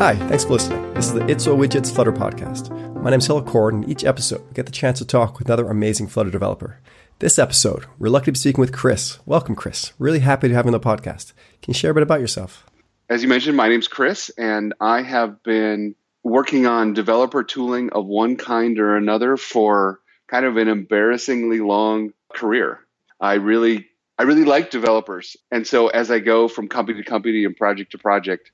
Hi, 0.00 0.16
thanks 0.16 0.44
for 0.44 0.54
listening. 0.54 0.94
This 0.94 1.08
is 1.08 1.12
the 1.12 1.26
It's 1.26 1.46
Widgets 1.46 1.94
Flutter 1.94 2.10
podcast. 2.10 2.70
My 3.02 3.10
name 3.10 3.18
is 3.18 3.26
Hillel 3.26 3.42
Coren, 3.42 3.82
and 3.82 3.88
each 3.90 4.02
episode 4.02 4.40
we 4.48 4.54
get 4.54 4.64
the 4.64 4.72
chance 4.72 4.98
to 4.98 5.04
talk 5.04 5.38
with 5.38 5.46
another 5.46 5.68
amazing 5.68 6.06
Flutter 6.06 6.30
developer. 6.30 6.80
This 7.18 7.38
episode, 7.38 7.84
we're 7.98 8.08
lucky 8.08 8.24
to 8.24 8.32
be 8.32 8.38
speaking 8.38 8.62
with 8.62 8.72
Chris. 8.72 9.18
Welcome, 9.26 9.54
Chris. 9.54 9.92
Really 9.98 10.20
happy 10.20 10.48
to 10.48 10.54
have 10.54 10.64
you 10.64 10.70
on 10.70 10.72
the 10.72 10.80
podcast. 10.80 11.34
Can 11.60 11.72
you 11.72 11.74
share 11.74 11.90
a 11.90 11.94
bit 11.94 12.02
about 12.02 12.22
yourself? 12.22 12.64
As 13.10 13.22
you 13.22 13.28
mentioned, 13.28 13.58
my 13.58 13.68
name's 13.68 13.88
Chris, 13.88 14.30
and 14.38 14.72
I 14.80 15.02
have 15.02 15.42
been 15.42 15.94
working 16.22 16.64
on 16.64 16.94
developer 16.94 17.44
tooling 17.44 17.90
of 17.92 18.06
one 18.06 18.36
kind 18.36 18.78
or 18.78 18.96
another 18.96 19.36
for 19.36 20.00
kind 20.28 20.46
of 20.46 20.56
an 20.56 20.68
embarrassingly 20.68 21.60
long 21.60 22.14
career. 22.32 22.80
I 23.20 23.34
really 23.34 23.88
I 24.18 24.22
really 24.22 24.46
like 24.46 24.70
developers. 24.70 25.36
And 25.50 25.66
so 25.66 25.88
as 25.88 26.10
I 26.10 26.20
go 26.20 26.48
from 26.48 26.68
company 26.68 27.02
to 27.02 27.04
company 27.04 27.44
and 27.44 27.54
project 27.54 27.92
to 27.92 27.98
project, 27.98 28.50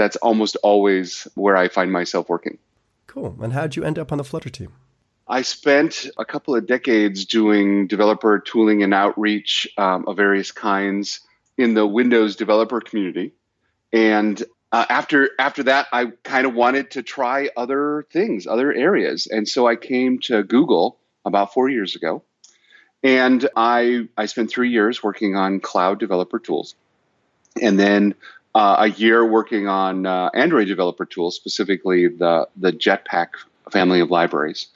that's 0.00 0.16
almost 0.16 0.56
always 0.62 1.28
where 1.34 1.56
I 1.56 1.68
find 1.68 1.92
myself 1.92 2.28
working. 2.28 2.58
Cool. 3.06 3.36
And 3.42 3.52
how 3.52 3.62
did 3.62 3.76
you 3.76 3.84
end 3.84 3.98
up 3.98 4.12
on 4.12 4.18
the 4.18 4.24
Flutter 4.24 4.48
team? 4.48 4.72
I 5.28 5.42
spent 5.42 6.06
a 6.18 6.24
couple 6.24 6.56
of 6.56 6.66
decades 6.66 7.26
doing 7.26 7.86
developer 7.86 8.38
tooling 8.38 8.82
and 8.82 8.94
outreach 8.94 9.68
um, 9.76 10.06
of 10.08 10.16
various 10.16 10.52
kinds 10.52 11.20
in 11.58 11.74
the 11.74 11.86
Windows 11.86 12.34
developer 12.34 12.80
community. 12.80 13.32
And 13.92 14.42
uh, 14.72 14.86
after 14.88 15.30
after 15.38 15.64
that, 15.64 15.88
I 15.92 16.06
kind 16.22 16.46
of 16.46 16.54
wanted 16.54 16.92
to 16.92 17.02
try 17.02 17.50
other 17.56 18.06
things, 18.10 18.46
other 18.46 18.72
areas, 18.72 19.26
and 19.26 19.46
so 19.48 19.66
I 19.66 19.76
came 19.76 20.20
to 20.20 20.44
Google 20.44 20.96
about 21.24 21.52
four 21.52 21.68
years 21.68 21.96
ago, 21.96 22.22
and 23.02 23.48
I 23.56 24.08
I 24.16 24.26
spent 24.26 24.50
three 24.50 24.70
years 24.70 25.02
working 25.02 25.34
on 25.34 25.58
cloud 25.58 25.98
developer 25.98 26.38
tools, 26.38 26.76
and 27.60 27.78
then 27.78 28.14
uh, 28.54 28.76
a 28.80 28.90
year 28.90 29.24
working 29.24 29.68
on 29.68 30.06
uh, 30.06 30.30
Android 30.34 30.68
developer 30.68 31.04
tools, 31.04 31.36
specifically 31.36 32.08
the 32.08 32.48
the 32.56 32.72
Jetpack 32.72 33.28
family 33.70 34.00
of 34.00 34.10
libraries. 34.10 34.68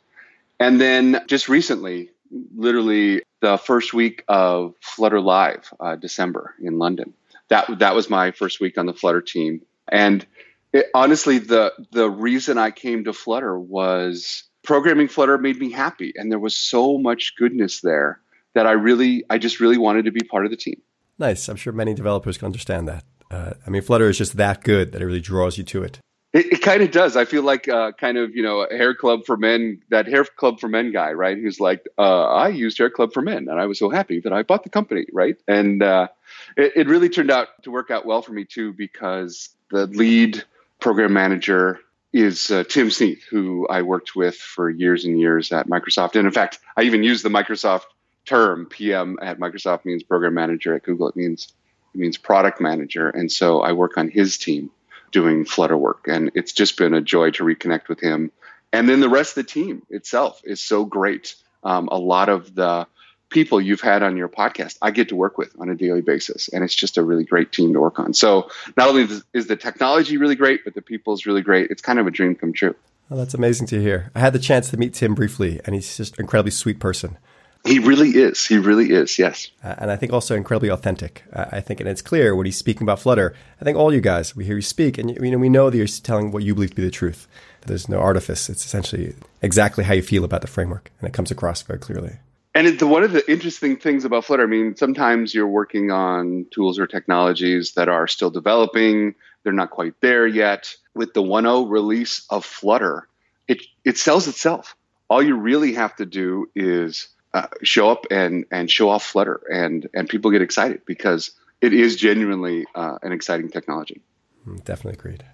And 0.60 0.80
then 0.80 1.22
just 1.26 1.48
recently, 1.48 2.10
literally 2.54 3.22
the 3.40 3.58
first 3.58 3.92
week 3.92 4.24
of 4.28 4.74
Flutter 4.80 5.20
Live, 5.20 5.72
uh, 5.80 5.96
December 5.96 6.54
in 6.60 6.78
London. 6.78 7.12
That 7.48 7.78
that 7.78 7.94
was 7.94 8.08
my 8.08 8.30
first 8.30 8.60
week 8.60 8.78
on 8.78 8.86
the 8.86 8.94
Flutter 8.94 9.20
team, 9.20 9.60
and 9.88 10.24
it, 10.72 10.86
honestly, 10.94 11.38
the 11.38 11.72
the 11.92 12.08
reason 12.08 12.58
I 12.58 12.70
came 12.70 13.04
to 13.04 13.12
Flutter 13.12 13.58
was 13.58 14.44
programming 14.62 15.08
Flutter 15.08 15.38
made 15.38 15.58
me 15.58 15.70
happy, 15.70 16.12
and 16.16 16.32
there 16.32 16.38
was 16.38 16.56
so 16.56 16.98
much 16.98 17.34
goodness 17.36 17.80
there 17.80 18.20
that 18.54 18.66
I 18.66 18.72
really, 18.72 19.24
I 19.28 19.38
just 19.38 19.60
really 19.60 19.78
wanted 19.78 20.06
to 20.06 20.12
be 20.12 20.20
part 20.20 20.44
of 20.44 20.50
the 20.50 20.56
team. 20.56 20.80
Nice. 21.18 21.48
I'm 21.48 21.56
sure 21.56 21.72
many 21.72 21.94
developers 21.94 22.38
can 22.38 22.46
understand 22.46 22.88
that. 22.88 23.04
Uh, 23.34 23.54
I 23.66 23.70
mean, 23.70 23.82
Flutter 23.82 24.08
is 24.08 24.18
just 24.18 24.36
that 24.36 24.62
good 24.62 24.92
that 24.92 25.02
it 25.02 25.06
really 25.06 25.20
draws 25.20 25.58
you 25.58 25.64
to 25.64 25.82
it. 25.82 25.98
It, 26.32 26.52
it 26.52 26.62
kind 26.62 26.82
of 26.82 26.90
does. 26.92 27.16
I 27.16 27.24
feel 27.24 27.42
like 27.42 27.68
uh, 27.68 27.92
kind 27.92 28.16
of 28.16 28.34
you 28.34 28.42
know 28.42 28.66
hair 28.70 28.94
club 28.94 29.24
for 29.24 29.36
men, 29.36 29.82
that 29.90 30.06
hair 30.06 30.24
club 30.24 30.60
for 30.60 30.68
men 30.68 30.92
guy, 30.92 31.12
right? 31.12 31.36
Who's 31.36 31.58
like, 31.58 31.84
uh, 31.98 32.26
I 32.26 32.48
used 32.48 32.78
hair 32.78 32.90
club 32.90 33.12
for 33.12 33.22
men, 33.22 33.48
and 33.48 33.60
I 33.60 33.66
was 33.66 33.78
so 33.78 33.90
happy 33.90 34.20
that 34.20 34.32
I 34.32 34.42
bought 34.44 34.62
the 34.62 34.70
company, 34.70 35.06
right? 35.12 35.36
And 35.48 35.82
uh, 35.82 36.08
it, 36.56 36.72
it 36.76 36.88
really 36.88 37.08
turned 37.08 37.30
out 37.30 37.48
to 37.64 37.70
work 37.70 37.90
out 37.90 38.06
well 38.06 38.22
for 38.22 38.32
me 38.32 38.44
too, 38.44 38.72
because 38.72 39.50
the 39.70 39.86
lead 39.86 40.44
program 40.78 41.12
manager 41.12 41.80
is 42.12 42.50
uh, 42.52 42.62
Tim 42.62 42.90
Sneath, 42.90 43.24
who 43.24 43.66
I 43.68 43.82
worked 43.82 44.14
with 44.14 44.36
for 44.36 44.70
years 44.70 45.04
and 45.04 45.18
years 45.18 45.50
at 45.50 45.66
Microsoft. 45.66 46.14
And 46.14 46.26
in 46.26 46.32
fact, 46.32 46.60
I 46.76 46.82
even 46.82 47.02
use 47.02 47.22
the 47.22 47.28
Microsoft 47.28 47.86
term 48.26 48.66
PM 48.66 49.18
at 49.20 49.40
Microsoft 49.40 49.84
means 49.84 50.04
program 50.04 50.34
manager. 50.34 50.76
At 50.76 50.84
Google, 50.84 51.08
it 51.08 51.16
means 51.16 51.52
it 51.94 51.98
means 51.98 52.16
product 52.16 52.60
manager. 52.60 53.08
And 53.08 53.30
so 53.30 53.60
I 53.60 53.72
work 53.72 53.96
on 53.96 54.08
his 54.08 54.36
team 54.36 54.70
doing 55.12 55.44
Flutter 55.44 55.76
work. 55.76 56.06
And 56.08 56.32
it's 56.34 56.52
just 56.52 56.76
been 56.76 56.92
a 56.92 57.00
joy 57.00 57.30
to 57.32 57.44
reconnect 57.44 57.88
with 57.88 58.00
him. 58.00 58.32
And 58.72 58.88
then 58.88 59.00
the 59.00 59.08
rest 59.08 59.36
of 59.36 59.46
the 59.46 59.50
team 59.50 59.82
itself 59.90 60.40
is 60.44 60.60
so 60.60 60.84
great. 60.84 61.36
Um, 61.62 61.88
a 61.92 61.98
lot 61.98 62.28
of 62.28 62.54
the 62.54 62.86
people 63.30 63.60
you've 63.60 63.80
had 63.80 64.02
on 64.02 64.16
your 64.16 64.28
podcast, 64.28 64.76
I 64.82 64.90
get 64.90 65.08
to 65.10 65.16
work 65.16 65.38
with 65.38 65.54
on 65.60 65.68
a 65.68 65.74
daily 65.74 66.02
basis. 66.02 66.48
And 66.48 66.64
it's 66.64 66.74
just 66.74 66.98
a 66.98 67.02
really 67.02 67.24
great 67.24 67.52
team 67.52 67.72
to 67.72 67.80
work 67.80 67.98
on. 67.98 68.12
So 68.12 68.50
not 68.76 68.88
only 68.88 69.08
is 69.32 69.46
the 69.46 69.56
technology 69.56 70.16
really 70.16 70.36
great, 70.36 70.64
but 70.64 70.74
the 70.74 70.82
people 70.82 71.14
is 71.14 71.26
really 71.26 71.42
great. 71.42 71.70
It's 71.70 71.82
kind 71.82 71.98
of 71.98 72.06
a 72.06 72.10
dream 72.10 72.34
come 72.34 72.52
true. 72.52 72.74
Well, 73.08 73.18
that's 73.18 73.34
amazing 73.34 73.66
to 73.68 73.80
hear. 73.80 74.10
I 74.14 74.20
had 74.20 74.32
the 74.32 74.38
chance 74.38 74.70
to 74.70 74.76
meet 74.76 74.94
Tim 74.94 75.14
briefly, 75.14 75.60
and 75.64 75.74
he's 75.74 75.96
just 75.96 76.14
an 76.14 76.22
incredibly 76.22 76.50
sweet 76.50 76.80
person. 76.80 77.18
He 77.64 77.78
really 77.78 78.10
is. 78.10 78.44
He 78.44 78.58
really 78.58 78.90
is. 78.90 79.18
Yes. 79.18 79.50
Uh, 79.62 79.74
and 79.78 79.90
I 79.90 79.96
think 79.96 80.12
also 80.12 80.34
incredibly 80.34 80.68
authentic. 80.68 81.24
Uh, 81.32 81.46
I 81.50 81.60
think, 81.60 81.80
and 81.80 81.88
it's 81.88 82.02
clear 82.02 82.36
what 82.36 82.44
he's 82.44 82.58
speaking 82.58 82.82
about 82.82 83.00
Flutter. 83.00 83.34
I 83.58 83.64
think 83.64 83.78
all 83.78 83.92
you 83.92 84.02
guys, 84.02 84.36
we 84.36 84.44
hear 84.44 84.56
you 84.56 84.62
speak, 84.62 84.98
and 84.98 85.10
you 85.10 85.30
know 85.30 85.38
we 85.38 85.48
know 85.48 85.70
that 85.70 85.76
you're 85.76 85.86
telling 85.86 86.30
what 86.30 86.42
you 86.42 86.54
believe 86.54 86.70
to 86.70 86.76
be 86.76 86.84
the 86.84 86.90
truth. 86.90 87.26
There's 87.66 87.88
no 87.88 87.98
artifice. 87.98 88.50
It's 88.50 88.66
essentially 88.66 89.14
exactly 89.40 89.84
how 89.84 89.94
you 89.94 90.02
feel 90.02 90.24
about 90.24 90.42
the 90.42 90.46
framework, 90.46 90.90
and 91.00 91.08
it 91.08 91.14
comes 91.14 91.30
across 91.30 91.62
very 91.62 91.78
clearly. 91.78 92.18
And 92.54 92.66
it, 92.66 92.82
one 92.82 93.02
of 93.02 93.12
the 93.12 93.28
interesting 93.30 93.78
things 93.78 94.04
about 94.04 94.26
Flutter, 94.26 94.44
I 94.44 94.46
mean, 94.46 94.76
sometimes 94.76 95.34
you're 95.34 95.48
working 95.48 95.90
on 95.90 96.46
tools 96.52 96.78
or 96.78 96.86
technologies 96.86 97.72
that 97.72 97.88
are 97.88 98.06
still 98.06 98.30
developing. 98.30 99.14
They're 99.42 99.54
not 99.54 99.70
quite 99.70 99.94
there 100.02 100.26
yet. 100.26 100.74
With 100.94 101.14
the 101.14 101.22
1.0 101.22 101.70
release 101.70 102.26
of 102.28 102.44
Flutter, 102.44 103.08
it 103.48 103.62
it 103.84 103.96
sells 103.96 104.28
itself. 104.28 104.76
All 105.08 105.22
you 105.22 105.36
really 105.36 105.72
have 105.74 105.96
to 105.96 106.06
do 106.06 106.50
is 106.54 107.08
uh, 107.34 107.48
show 107.62 107.90
up 107.90 108.06
and 108.10 108.46
and 108.50 108.70
show 108.70 108.88
off 108.88 109.04
Flutter, 109.04 109.40
and 109.52 109.88
and 109.92 110.08
people 110.08 110.30
get 110.30 110.40
excited 110.40 110.82
because 110.86 111.32
it 111.60 111.74
is 111.74 111.96
genuinely 111.96 112.64
uh, 112.74 112.98
an 113.02 113.12
exciting 113.12 113.50
technology. 113.50 114.00
Hmm, 114.44 114.56
definitely 114.58 114.98
agreed. 114.98 115.24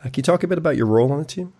Uh, 0.00 0.04
can 0.04 0.14
you 0.16 0.22
talk 0.22 0.44
a 0.44 0.46
bit 0.46 0.58
about 0.58 0.76
your 0.76 0.86
role 0.86 1.10
on 1.12 1.18
the 1.18 1.24
team? 1.24 1.52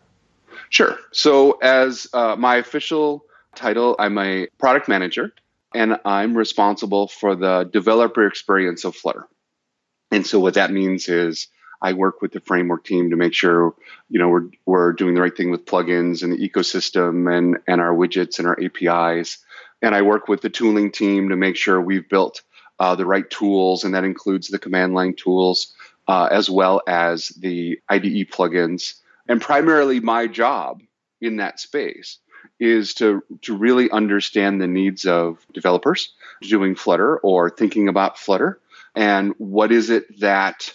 Sure. 0.71 0.97
So, 1.13 1.59
as 1.61 2.07
uh, 2.13 2.37
my 2.37 2.57
official 2.57 3.25
title, 3.55 3.97
I'm 3.99 4.17
a 4.19 4.47
product 4.59 4.89
manager, 4.89 5.33
and 5.75 5.99
I'm 6.05 6.37
responsible 6.37 7.09
for 7.09 7.35
the 7.35 7.69
developer 7.71 8.27
experience 8.27 8.85
of 8.85 8.95
Flutter. 8.95 9.27
And 10.13 10.25
so, 10.25 10.39
what 10.39 10.55
that 10.55 10.71
means 10.71 11.09
is 11.09 11.49
I 11.83 11.93
work 11.93 12.23
with 12.23 12.33
the 12.33 12.41
framework 12.41 12.85
team 12.85 13.11
to 13.11 13.17
make 13.17 13.35
sure 13.35 13.75
you 14.09 14.21
know 14.21 14.29
we're 14.29 14.49
we're 14.65 14.93
doing 14.93 15.15
the 15.15 15.21
right 15.21 15.37
thing 15.37 15.51
with 15.51 15.65
plugins 15.65 16.23
and 16.23 16.33
the 16.33 16.49
ecosystem 16.49 17.37
and 17.37 17.59
and 17.67 17.81
our 17.81 17.95
widgets 17.95 18.39
and 18.39 18.47
our 18.47 18.59
APIs 18.63 19.39
and 19.83 19.95
I 19.95 20.03
work 20.03 20.29
with 20.29 20.41
the 20.41 20.51
tooling 20.51 20.91
team 20.91 21.29
to 21.29 21.37
make 21.37 21.57
sure 21.57 21.81
we've 21.81 22.09
built 22.09 22.43
uh, 22.79 22.95
the 22.95 23.07
right 23.07 23.29
tools, 23.29 23.85
and 23.85 23.95
that 23.95 24.05
includes 24.05 24.49
the 24.49 24.59
command 24.59 24.95
line 24.95 25.15
tools 25.15 25.75
uh, 26.07 26.29
as 26.31 26.49
well 26.49 26.81
as 26.87 27.29
the 27.29 27.79
IDE 27.89 28.31
plugins. 28.31 28.95
And 29.29 29.41
primarily, 29.41 30.01
my 30.01 30.27
job 30.27 30.83
in 31.21 31.37
that 31.37 31.61
space 31.61 32.19
is 32.61 32.95
to 32.95 33.23
to 33.43 33.57
really 33.57 33.91
understand 33.91 34.61
the 34.61 34.67
needs 34.67 35.05
of 35.05 35.45
developers 35.53 36.13
doing 36.43 36.75
Flutter 36.75 37.19
or 37.19 37.51
thinking 37.51 37.89
about 37.89 38.19
Flutter, 38.19 38.61
and 38.95 39.35
what 39.39 39.71
is 39.71 39.91
it 39.91 40.21
that 40.21 40.73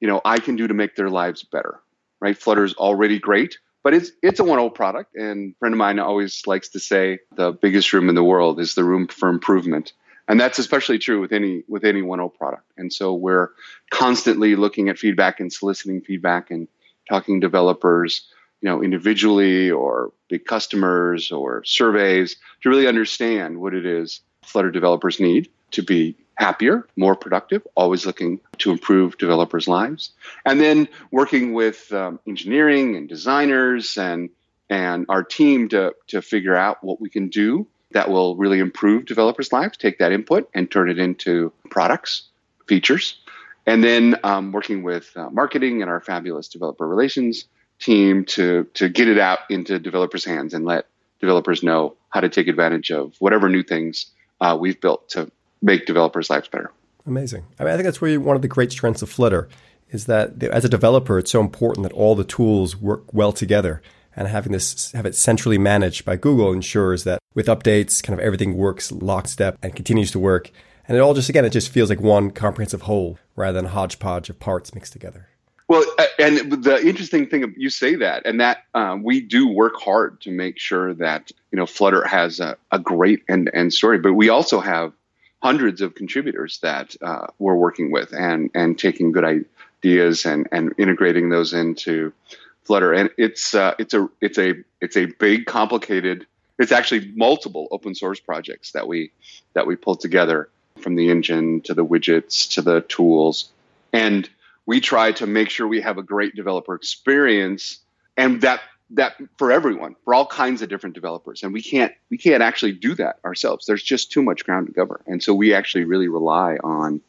you 0.00 0.08
know 0.08 0.20
I 0.24 0.38
can 0.38 0.56
do 0.56 0.66
to 0.66 0.74
make 0.74 0.96
their 0.96 1.10
lives 1.10 1.42
better. 1.42 1.80
Right, 2.20 2.38
Flutter 2.38 2.64
is 2.64 2.74
already 2.74 3.18
great 3.18 3.58
but 3.82 3.94
it's 3.94 4.12
it's 4.22 4.40
a 4.40 4.44
1.0 4.44 4.74
product 4.74 5.14
and 5.16 5.56
friend 5.58 5.74
of 5.74 5.78
mine 5.78 5.98
always 5.98 6.42
likes 6.46 6.68
to 6.70 6.80
say 6.80 7.18
the 7.36 7.52
biggest 7.52 7.92
room 7.92 8.08
in 8.08 8.14
the 8.14 8.24
world 8.24 8.60
is 8.60 8.74
the 8.74 8.84
room 8.84 9.08
for 9.08 9.28
improvement. 9.28 9.92
And 10.28 10.40
that's 10.40 10.58
especially 10.58 10.98
true 10.98 11.20
with 11.20 11.32
any 11.32 11.64
with 11.68 11.84
any 11.84 12.00
1.0 12.00 12.34
product. 12.34 12.64
And 12.76 12.92
so 12.92 13.14
we're 13.14 13.50
constantly 13.90 14.56
looking 14.56 14.88
at 14.88 14.98
feedback 14.98 15.40
and 15.40 15.52
soliciting 15.52 16.00
feedback 16.00 16.50
and 16.50 16.68
talking 17.08 17.40
to 17.40 17.46
developers 17.46 18.26
you 18.62 18.68
know 18.68 18.82
individually 18.82 19.70
or 19.70 20.12
big 20.28 20.46
customers 20.46 21.30
or 21.30 21.62
surveys 21.64 22.36
to 22.62 22.70
really 22.70 22.86
understand 22.86 23.60
what 23.60 23.74
it 23.74 23.84
is 23.84 24.20
flutter 24.44 24.70
developers 24.70 25.20
need 25.20 25.50
to 25.72 25.82
be 25.82 26.16
happier, 26.36 26.86
more 26.96 27.14
productive, 27.14 27.66
always 27.74 28.06
looking 28.06 28.40
to 28.58 28.70
improve 28.70 29.18
developers' 29.18 29.68
lives. 29.68 30.12
And 30.44 30.60
then 30.60 30.88
working 31.10 31.52
with 31.52 31.92
um, 31.92 32.18
engineering 32.26 32.96
and 32.96 33.08
designers 33.08 33.96
and 33.96 34.30
and 34.70 35.06
our 35.08 35.22
team 35.22 35.68
to 35.68 35.94
to 36.08 36.22
figure 36.22 36.56
out 36.56 36.82
what 36.82 37.00
we 37.00 37.10
can 37.10 37.28
do 37.28 37.66
that 37.92 38.10
will 38.10 38.36
really 38.36 38.58
improve 38.58 39.04
developers' 39.04 39.52
lives. 39.52 39.76
Take 39.76 39.98
that 39.98 40.12
input 40.12 40.48
and 40.54 40.70
turn 40.70 40.88
it 40.90 40.98
into 40.98 41.52
products, 41.70 42.28
features, 42.66 43.20
and 43.66 43.84
then 43.84 44.16
um, 44.24 44.52
working 44.52 44.82
with 44.82 45.14
uh, 45.16 45.28
marketing 45.30 45.82
and 45.82 45.90
our 45.90 46.00
fabulous 46.00 46.48
developer 46.48 46.86
relations 46.86 47.46
team 47.78 48.24
to 48.24 48.64
to 48.74 48.88
get 48.88 49.08
it 49.08 49.18
out 49.18 49.40
into 49.50 49.78
developers' 49.78 50.24
hands 50.24 50.54
and 50.54 50.64
let 50.64 50.86
developers 51.20 51.62
know 51.62 51.94
how 52.08 52.20
to 52.20 52.28
take 52.28 52.48
advantage 52.48 52.90
of 52.90 53.14
whatever 53.18 53.48
new 53.48 53.62
things 53.62 54.06
uh, 54.40 54.56
we've 54.58 54.80
built 54.80 55.08
to 55.10 55.30
make 55.62 55.86
developers' 55.86 56.28
lives 56.28 56.48
better. 56.48 56.70
Amazing. 57.06 57.44
I 57.58 57.64
mean, 57.64 57.72
I 57.72 57.76
think 57.76 57.84
that's 57.84 58.02
really 58.02 58.18
one 58.18 58.36
of 58.36 58.42
the 58.42 58.48
great 58.48 58.72
strengths 58.72 59.02
of 59.02 59.10
Flutter 59.10 59.48
is 59.90 60.06
that 60.06 60.42
as 60.42 60.64
a 60.64 60.68
developer, 60.68 61.18
it's 61.18 61.30
so 61.30 61.40
important 61.40 61.82
that 61.84 61.92
all 61.92 62.14
the 62.14 62.24
tools 62.24 62.76
work 62.76 63.12
well 63.12 63.32
together. 63.32 63.82
And 64.14 64.28
having 64.28 64.52
this, 64.52 64.92
have 64.92 65.06
it 65.06 65.14
centrally 65.14 65.58
managed 65.58 66.04
by 66.04 66.16
Google 66.16 66.52
ensures 66.52 67.04
that 67.04 67.18
with 67.34 67.46
updates, 67.46 68.02
kind 68.02 68.18
of 68.18 68.24
everything 68.24 68.56
works 68.56 68.92
lockstep 68.92 69.58
and 69.62 69.74
continues 69.74 70.10
to 70.12 70.18
work. 70.18 70.50
And 70.86 70.96
it 70.96 71.00
all 71.00 71.14
just, 71.14 71.28
again, 71.28 71.44
it 71.44 71.50
just 71.50 71.70
feels 71.70 71.88
like 71.88 72.00
one 72.00 72.30
comprehensive 72.30 72.82
whole 72.82 73.18
rather 73.36 73.56
than 73.56 73.66
a 73.66 73.70
hodgepodge 73.70 74.28
of 74.28 74.38
parts 74.38 74.74
mixed 74.74 74.92
together. 74.92 75.28
Well, 75.68 75.84
and 76.18 76.52
the 76.52 76.86
interesting 76.86 77.26
thing 77.28 77.54
you 77.56 77.70
say 77.70 77.94
that, 77.94 78.26
and 78.26 78.40
that 78.40 78.64
um, 78.74 79.02
we 79.02 79.20
do 79.20 79.48
work 79.48 79.80
hard 79.80 80.20
to 80.22 80.30
make 80.30 80.58
sure 80.58 80.92
that 80.94 81.30
you 81.50 81.56
know 81.56 81.64
Flutter 81.64 82.04
has 82.04 82.40
a, 82.40 82.58
a 82.72 82.78
great 82.78 83.22
end 83.26 83.50
end 83.54 83.72
story, 83.72 83.98
but 83.98 84.12
we 84.12 84.28
also 84.28 84.60
have 84.60 84.92
hundreds 85.42 85.80
of 85.80 85.94
contributors 85.94 86.58
that 86.60 86.94
uh, 87.02 87.26
we're 87.38 87.56
working 87.56 87.90
with 87.90 88.12
and 88.12 88.50
and 88.54 88.78
taking 88.78 89.12
good 89.12 89.24
ideas 89.24 90.24
and 90.24 90.48
and 90.52 90.74
integrating 90.78 91.28
those 91.28 91.52
into 91.52 92.12
Flutter. 92.64 92.92
And 92.92 93.10
it's 93.18 93.54
uh, 93.54 93.74
it's 93.78 93.94
a 93.94 94.08
it's 94.20 94.38
a 94.38 94.54
it's 94.80 94.96
a 94.96 95.06
big 95.06 95.46
complicated. 95.46 96.26
It's 96.58 96.72
actually 96.72 97.12
multiple 97.16 97.66
open 97.72 97.94
source 97.94 98.20
projects 98.20 98.72
that 98.72 98.86
we 98.86 99.10
that 99.54 99.66
we 99.66 99.74
pulled 99.74 100.00
together 100.00 100.48
from 100.80 100.94
the 100.94 101.10
engine 101.10 101.60
to 101.62 101.74
the 101.74 101.84
widgets 101.84 102.50
to 102.54 102.62
the 102.62 102.80
tools 102.82 103.50
and 103.92 104.28
we 104.66 104.80
try 104.80 105.12
to 105.12 105.26
make 105.26 105.50
sure 105.50 105.66
we 105.66 105.80
have 105.80 105.98
a 105.98 106.02
great 106.02 106.34
developer 106.34 106.74
experience 106.74 107.78
and 108.16 108.40
that 108.42 108.60
that 108.92 109.14
for 109.38 109.50
everyone 109.50 109.96
for 110.04 110.14
all 110.14 110.26
kinds 110.26 110.62
of 110.62 110.68
different 110.68 110.94
developers. 110.94 111.42
And 111.42 111.52
we 111.52 111.62
can't 111.62 111.92
we 112.10 112.18
can't 112.18 112.42
actually 112.42 112.72
do 112.72 112.94
that 112.96 113.18
ourselves. 113.24 113.66
There's 113.66 113.82
just 113.82 114.12
too 114.12 114.22
much 114.22 114.44
ground 114.44 114.66
to 114.68 114.72
cover. 114.72 115.00
And 115.06 115.22
so 115.22 115.34
we 115.34 115.54
actually 115.54 115.84
really 115.84 116.08
rely 116.08 116.56
on 116.62 117.00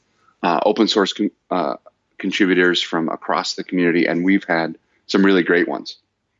uh, 0.41 0.59
open 0.65 0.87
source 0.87 1.13
con- 1.13 1.31
uh, 1.51 1.75
contributors 2.17 2.81
from 2.81 3.09
across 3.09 3.55
the 3.55 3.63
community. 3.63 4.05
And 4.07 4.23
we've 4.23 4.43
had 4.43 4.77
some 5.07 5.25
really 5.25 5.43
great 5.43 5.67
ones. 5.67 5.97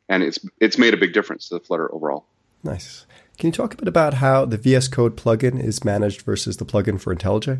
And 0.09 0.23
it's 0.23 0.39
it's 0.59 0.77
made 0.77 0.93
a 0.93 0.97
big 0.97 1.13
difference 1.13 1.49
to 1.49 1.55
the 1.55 1.59
flutter 1.59 1.93
overall. 1.93 2.25
Nice. 2.63 3.05
Can 3.37 3.47
you 3.47 3.51
talk 3.51 3.73
a 3.73 3.77
bit 3.77 3.87
about 3.87 4.15
how 4.15 4.45
the 4.45 4.57
vs 4.57 4.87
code 4.87 5.17
plugin 5.17 5.61
is 5.61 5.83
managed 5.83 6.21
versus 6.21 6.57
the 6.57 6.65
plugin 6.65 6.99
for 6.99 7.13
intellij 7.13 7.59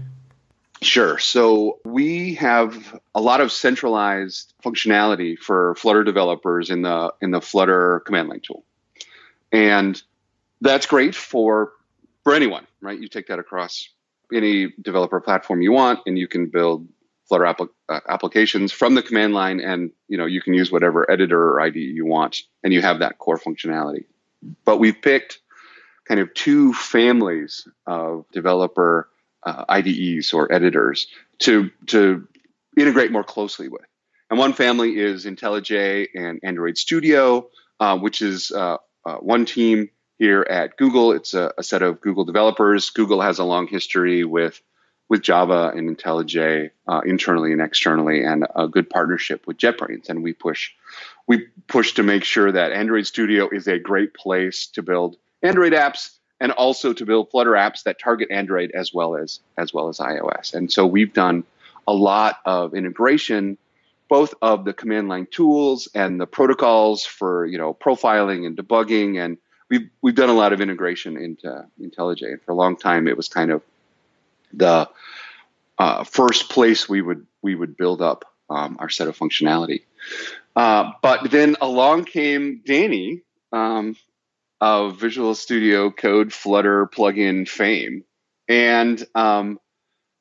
Sure. 0.84 1.18
So 1.18 1.80
we 1.86 2.36
have 2.36 3.00
a 3.16 3.22
lot 3.22 3.42
of 3.42 3.52
centralized 3.52 4.54
functionality 4.64 5.38
for 5.38 5.76
Flutter 5.76 6.04
developers 6.04 6.70
in 6.70 6.82
the 6.82 7.14
in 7.22 7.32
the 7.32 7.42
Flutter 7.42 8.02
command 8.02 8.30
line 8.30 8.42
tool, 8.42 8.66
and 9.52 10.02
that's 10.62 10.86
great 10.86 11.16
for 11.16 11.72
for 12.24 12.34
anyone, 12.34 12.68
right? 12.82 13.00
You 13.00 13.08
take 13.08 13.28
that 13.28 13.40
across 13.40 13.90
any 14.34 14.74
developer 14.82 15.20
platform 15.22 15.62
you 15.62 15.72
want, 15.72 16.00
and 16.06 16.18
you 16.18 16.28
can 16.28 16.48
build 16.48 16.88
Flutter 17.30 17.46
app- 17.46 17.62
uh, 17.90 18.00
applications 18.10 18.72
from 18.72 18.96
the 18.96 19.02
command 19.02 19.34
line, 19.34 19.62
and 19.62 19.92
you 20.10 20.18
know 20.18 20.26
you 20.26 20.42
can 20.42 20.54
use 20.54 20.72
whatever 20.72 21.10
editor 21.10 21.52
or 21.52 21.62
IDE 21.62 21.76
you 21.76 22.06
want, 22.06 22.42
and 22.64 22.74
you 22.74 22.82
have 22.82 23.00
that 23.00 23.20
core 23.20 23.40
functionality. 23.40 24.06
But 24.66 24.78
we've 24.78 25.02
picked 25.02 25.40
kind 26.06 26.20
of 26.20 26.34
two 26.34 26.74
families 26.74 27.66
of 27.88 28.26
developer 28.34 29.10
uh, 29.46 29.66
IDEs 29.70 30.34
or 30.34 30.52
editors 30.52 31.08
to 31.40 31.70
to 31.88 32.28
integrate 32.78 33.12
more 33.12 33.24
closely 33.24 33.68
with. 33.68 33.86
And 34.30 34.40
one 34.40 34.54
family 34.54 34.98
is 34.98 35.26
IntelliJ 35.26 36.08
and 36.16 36.40
Android 36.44 36.78
Studio, 36.78 37.50
uh, 37.80 37.98
which 37.98 38.22
is 38.22 38.52
uh, 38.52 38.78
uh, 39.06 39.16
one 39.18 39.46
team 39.46 39.90
here 40.18 40.46
at 40.50 40.78
Google. 40.78 41.12
It's 41.12 41.34
a, 41.34 41.54
a, 41.58 41.64
set 41.64 41.82
of 41.82 42.02
Google 42.02 42.24
developers. 42.24 42.90
Google 42.90 43.22
has 43.22 43.40
a 43.40 43.44
long 43.44 43.68
history 43.68 44.24
with 44.24 44.62
with 45.10 45.22
Java 45.22 45.72
and 45.76 45.96
IntelliJ 45.96 46.72
uh, 46.88 47.02
internally 47.06 47.52
and 47.52 47.62
externally, 47.62 48.24
and 48.24 48.48
a 48.56 48.68
good 48.68 48.90
partnership 48.90 49.46
with 49.46 49.58
JetBrains. 49.58 50.10
And 50.10 50.24
we 50.24 50.34
push 50.34 50.72
we 51.28 51.48
push 51.68 51.94
to 51.94 52.04
make 52.04 52.24
sure 52.24 52.52
that 52.52 52.72
Android 52.72 53.06
Studio 53.06 53.50
is 53.52 53.68
a 53.68 53.78
great 53.78 54.14
place 54.14 54.68
to 54.68 54.82
build 54.82 55.18
Android 55.44 55.74
apps 55.74 56.12
and 56.40 56.52
also 56.52 56.94
to 56.94 57.06
build 57.06 57.30
Flutter 57.32 57.52
apps 57.52 57.84
that 57.84 58.00
target 58.00 58.30
Android 58.32 58.72
as 58.72 58.94
well 58.94 59.16
as 59.16 59.40
as 59.58 59.74
well 59.74 59.90
as 59.90 59.98
iOS. 60.00 60.54
And 60.54 60.72
so 60.72 60.86
we've 60.86 61.14
done 61.14 61.44
a 61.88 61.94
lot 61.94 62.38
of 62.46 62.74
integration, 62.74 63.58
both 64.10 64.34
of 64.42 64.66
the 64.66 64.74
command 64.74 65.10
line 65.10 65.28
tools 65.30 65.88
and 65.94 66.20
the 66.20 66.28
protocols 66.28 67.06
for 67.06 67.46
you 67.46 67.58
know 67.58 67.74
profiling 67.74 68.46
and 68.46 68.58
debugging, 68.58 69.24
and 69.24 69.38
we've 69.70 69.90
we've 70.02 70.16
done 70.16 70.30
a 70.30 70.34
lot 70.34 70.54
of 70.54 70.62
integration 70.62 71.18
into 71.18 71.66
IntelliJ. 71.82 72.24
And 72.24 72.42
for 72.42 72.52
a 72.52 72.56
long 72.56 72.78
time, 72.78 73.08
it 73.08 73.18
was 73.18 73.28
kind 73.28 73.52
of 73.52 73.62
the 74.54 74.90
uh, 75.78 76.04
first 76.04 76.50
place 76.50 76.88
we 76.88 77.02
would 77.02 77.26
we 77.42 77.56
would 77.56 77.76
build 77.78 78.02
up 78.02 78.26
um, 78.50 78.78
our 78.80 78.90
set 78.90 79.08
of 79.08 79.18
functionality. 79.18 79.84
Uh, 80.56 80.92
but 81.02 81.32
then 81.32 81.56
along 81.62 82.06
came 82.06 82.62
Danny 82.66 83.22
um, 83.52 83.96
of 84.64 84.98
Visual 84.98 85.36
Studio 85.36 85.92
Code 85.92 86.32
Flutter 86.32 86.88
plugin 86.88 87.46
fame, 87.46 88.06
and 88.48 89.06
um, 89.14 89.60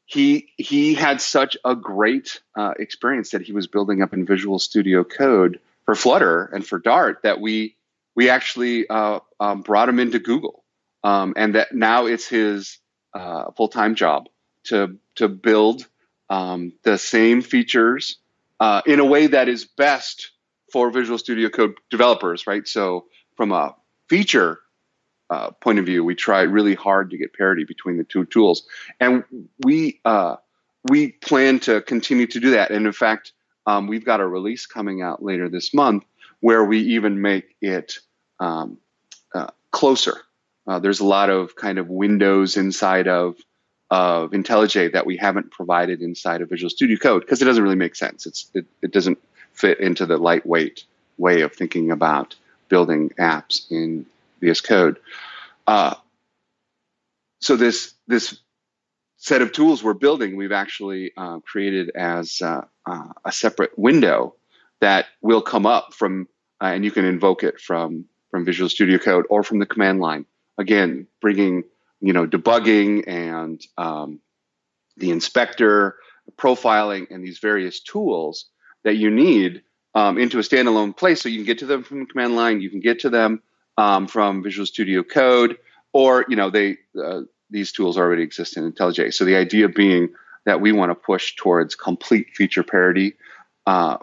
he 0.04 0.48
he 0.56 0.94
had 0.94 1.20
such 1.20 1.56
a 1.64 1.76
great 1.76 2.40
uh, 2.58 2.74
experience 2.76 3.30
that 3.30 3.42
he 3.42 3.52
was 3.52 3.68
building 3.68 4.02
up 4.02 4.12
in 4.12 4.26
Visual 4.26 4.58
Studio 4.58 5.04
Code 5.04 5.60
for 5.84 5.94
Flutter 5.94 6.46
and 6.46 6.66
for 6.66 6.80
Dart 6.80 7.20
that 7.22 7.40
we 7.40 7.76
we 8.16 8.30
actually 8.30 8.88
uh, 8.88 9.20
um, 9.38 9.62
brought 9.62 9.88
him 9.88 10.00
into 10.00 10.18
Google, 10.18 10.64
um, 11.04 11.34
and 11.36 11.54
that 11.54 11.72
now 11.72 12.06
it's 12.06 12.26
his 12.26 12.78
uh, 13.14 13.52
full 13.52 13.68
time 13.68 13.94
job 13.94 14.28
to 14.64 14.98
to 15.14 15.28
build 15.28 15.86
um, 16.30 16.72
the 16.82 16.98
same 16.98 17.42
features 17.42 18.16
uh, 18.58 18.82
in 18.86 18.98
a 18.98 19.04
way 19.04 19.28
that 19.28 19.48
is 19.48 19.66
best 19.66 20.32
for 20.72 20.90
Visual 20.90 21.16
Studio 21.16 21.48
Code 21.48 21.74
developers, 21.90 22.48
right? 22.48 22.66
So 22.66 23.04
from 23.36 23.52
a 23.52 23.76
feature 24.12 24.58
uh, 25.30 25.50
point 25.52 25.78
of 25.78 25.86
view, 25.86 26.04
we 26.04 26.14
try 26.14 26.42
really 26.42 26.74
hard 26.74 27.10
to 27.10 27.16
get 27.16 27.32
parity 27.32 27.64
between 27.64 27.96
the 27.96 28.04
two 28.04 28.26
tools, 28.26 28.64
and 29.00 29.24
we 29.60 30.00
uh, 30.04 30.36
we 30.90 31.12
plan 31.12 31.58
to 31.60 31.80
continue 31.80 32.26
to 32.26 32.38
do 32.38 32.50
that. 32.50 32.70
And 32.70 32.84
in 32.84 32.92
fact, 32.92 33.32
um, 33.66 33.86
we've 33.86 34.04
got 34.04 34.20
a 34.20 34.26
release 34.26 34.66
coming 34.66 35.00
out 35.00 35.22
later 35.22 35.48
this 35.48 35.72
month 35.72 36.04
where 36.40 36.62
we 36.62 36.80
even 36.96 37.22
make 37.22 37.56
it 37.62 38.00
um, 38.38 38.76
uh, 39.34 39.46
closer. 39.70 40.18
Uh, 40.66 40.78
there's 40.78 41.00
a 41.00 41.06
lot 41.06 41.30
of 41.30 41.56
kind 41.56 41.78
of 41.78 41.88
windows 41.88 42.58
inside 42.58 43.08
of 43.08 43.36
of 43.90 44.32
IntelliJ 44.32 44.92
that 44.92 45.06
we 45.06 45.16
haven't 45.16 45.50
provided 45.50 46.02
inside 46.02 46.42
of 46.42 46.50
Visual 46.50 46.68
Studio 46.68 46.98
Code 46.98 47.22
because 47.22 47.40
it 47.40 47.46
doesn't 47.46 47.62
really 47.62 47.76
make 47.76 47.94
sense. 47.94 48.26
It's 48.26 48.50
it, 48.52 48.66
it 48.82 48.92
doesn't 48.92 49.18
fit 49.54 49.80
into 49.80 50.04
the 50.04 50.18
lightweight 50.18 50.84
way 51.16 51.40
of 51.40 51.54
thinking 51.54 51.90
about 51.90 52.36
building 52.72 53.10
apps 53.18 53.70
in 53.70 54.06
VS 54.40 54.62
Code. 54.62 54.96
Uh, 55.66 55.94
so 57.38 57.54
this 57.54 57.92
this 58.08 58.40
set 59.18 59.42
of 59.42 59.52
tools 59.52 59.84
we're 59.84 59.92
building, 59.92 60.36
we've 60.36 60.52
actually 60.52 61.12
uh, 61.18 61.40
created 61.40 61.90
as 61.90 62.40
uh, 62.40 62.62
uh 62.86 63.08
a 63.26 63.30
separate 63.30 63.78
window 63.78 64.34
that 64.80 65.04
will 65.20 65.42
come 65.42 65.66
up 65.66 65.92
from, 65.92 66.26
uh, 66.62 66.72
and 66.74 66.82
you 66.82 66.90
can 66.90 67.04
invoke 67.04 67.42
it 67.44 67.60
from 67.60 68.06
from 68.30 68.46
Visual 68.46 68.70
Studio 68.70 68.96
Code 68.96 69.26
or 69.28 69.42
from 69.42 69.58
the 69.58 69.66
command 69.66 70.00
line. 70.00 70.24
Again, 70.56 71.06
bringing 71.20 71.64
you 72.00 72.14
know 72.14 72.26
debugging 72.26 73.04
and 73.06 73.60
um, 73.76 74.18
the 74.96 75.10
inspector, 75.10 75.96
profiling, 76.38 77.10
and 77.10 77.22
these 77.22 77.38
various 77.38 77.80
tools 77.80 78.46
that 78.82 78.96
you 78.96 79.10
need 79.10 79.62
um, 79.94 80.18
into 80.18 80.38
a 80.38 80.42
standalone 80.42 80.96
place 80.96 81.22
so 81.22 81.28
you 81.28 81.36
can 81.36 81.46
get 81.46 81.58
to 81.58 81.66
them 81.66 81.82
from 81.82 82.00
the 82.00 82.06
command 82.06 82.36
line 82.36 82.60
you 82.60 82.70
can 82.70 82.80
get 82.80 83.00
to 83.00 83.10
them 83.10 83.42
um, 83.78 84.06
from 84.06 84.42
visual 84.42 84.66
studio 84.66 85.02
code 85.02 85.58
or 85.92 86.24
you 86.28 86.36
know 86.36 86.50
they 86.50 86.78
uh, 87.02 87.20
these 87.52 87.70
tools 87.70 87.98
already 87.98 88.22
exist 88.22 88.56
in 88.56 88.72
IntelliJ. 88.72 89.14
So 89.14 89.24
the 89.24 89.36
idea 89.36 89.68
being 89.68 90.14
that 90.44 90.60
we 90.60 90.72
want 90.72 90.90
to 90.90 90.94
push 90.94 91.36
towards 91.36 91.76
complete 91.76 92.28
feature 92.34 92.64
parity 92.64 93.14
uh, 93.66 93.98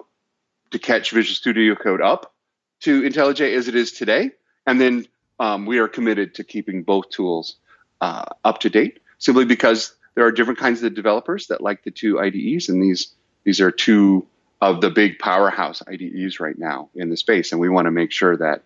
to 0.72 0.80
catch 0.80 1.12
Visual 1.12 1.36
Studio 1.36 1.76
Code 1.76 2.02
up 2.02 2.34
to 2.82 3.02
IntelliJ 3.02 3.56
as 3.56 3.68
it 3.68 3.76
is 3.76 3.92
today, 3.92 4.32
and 4.66 4.80
then 4.80 5.06
um, 5.40 5.66
we 5.66 5.80
are 5.80 5.88
committed 5.88 6.36
to 6.36 6.44
keeping 6.44 6.84
both 6.84 7.10
tools 7.10 7.58
uh, 8.00 8.24
up 8.46 8.60
to 8.60 8.70
date. 8.70 9.00
Simply 9.18 9.44
because 9.44 9.94
there 10.16 10.26
are 10.26 10.32
different 10.32 10.60
kinds 10.60 10.82
of 10.84 10.94
developers 10.94 11.48
that 11.48 11.62
like 11.62 11.84
the 11.84 11.92
two 11.92 12.20
IDEs, 12.20 12.70
and 12.70 12.82
these 12.82 13.14
these 13.44 13.60
are 13.60 13.72
two 13.72 14.28
of 14.62 14.82
the 14.82 14.90
big 14.90 15.20
powerhouse 15.20 15.82
IDEs 15.88 16.40
right 16.40 16.58
now 16.58 16.90
in 16.96 17.10
the 17.10 17.18
space, 17.18 17.52
and 17.52 17.62
we 17.62 17.70
want 17.70 17.86
to 17.86 17.92
make 17.92 18.12
sure 18.12 18.36
that 18.38 18.62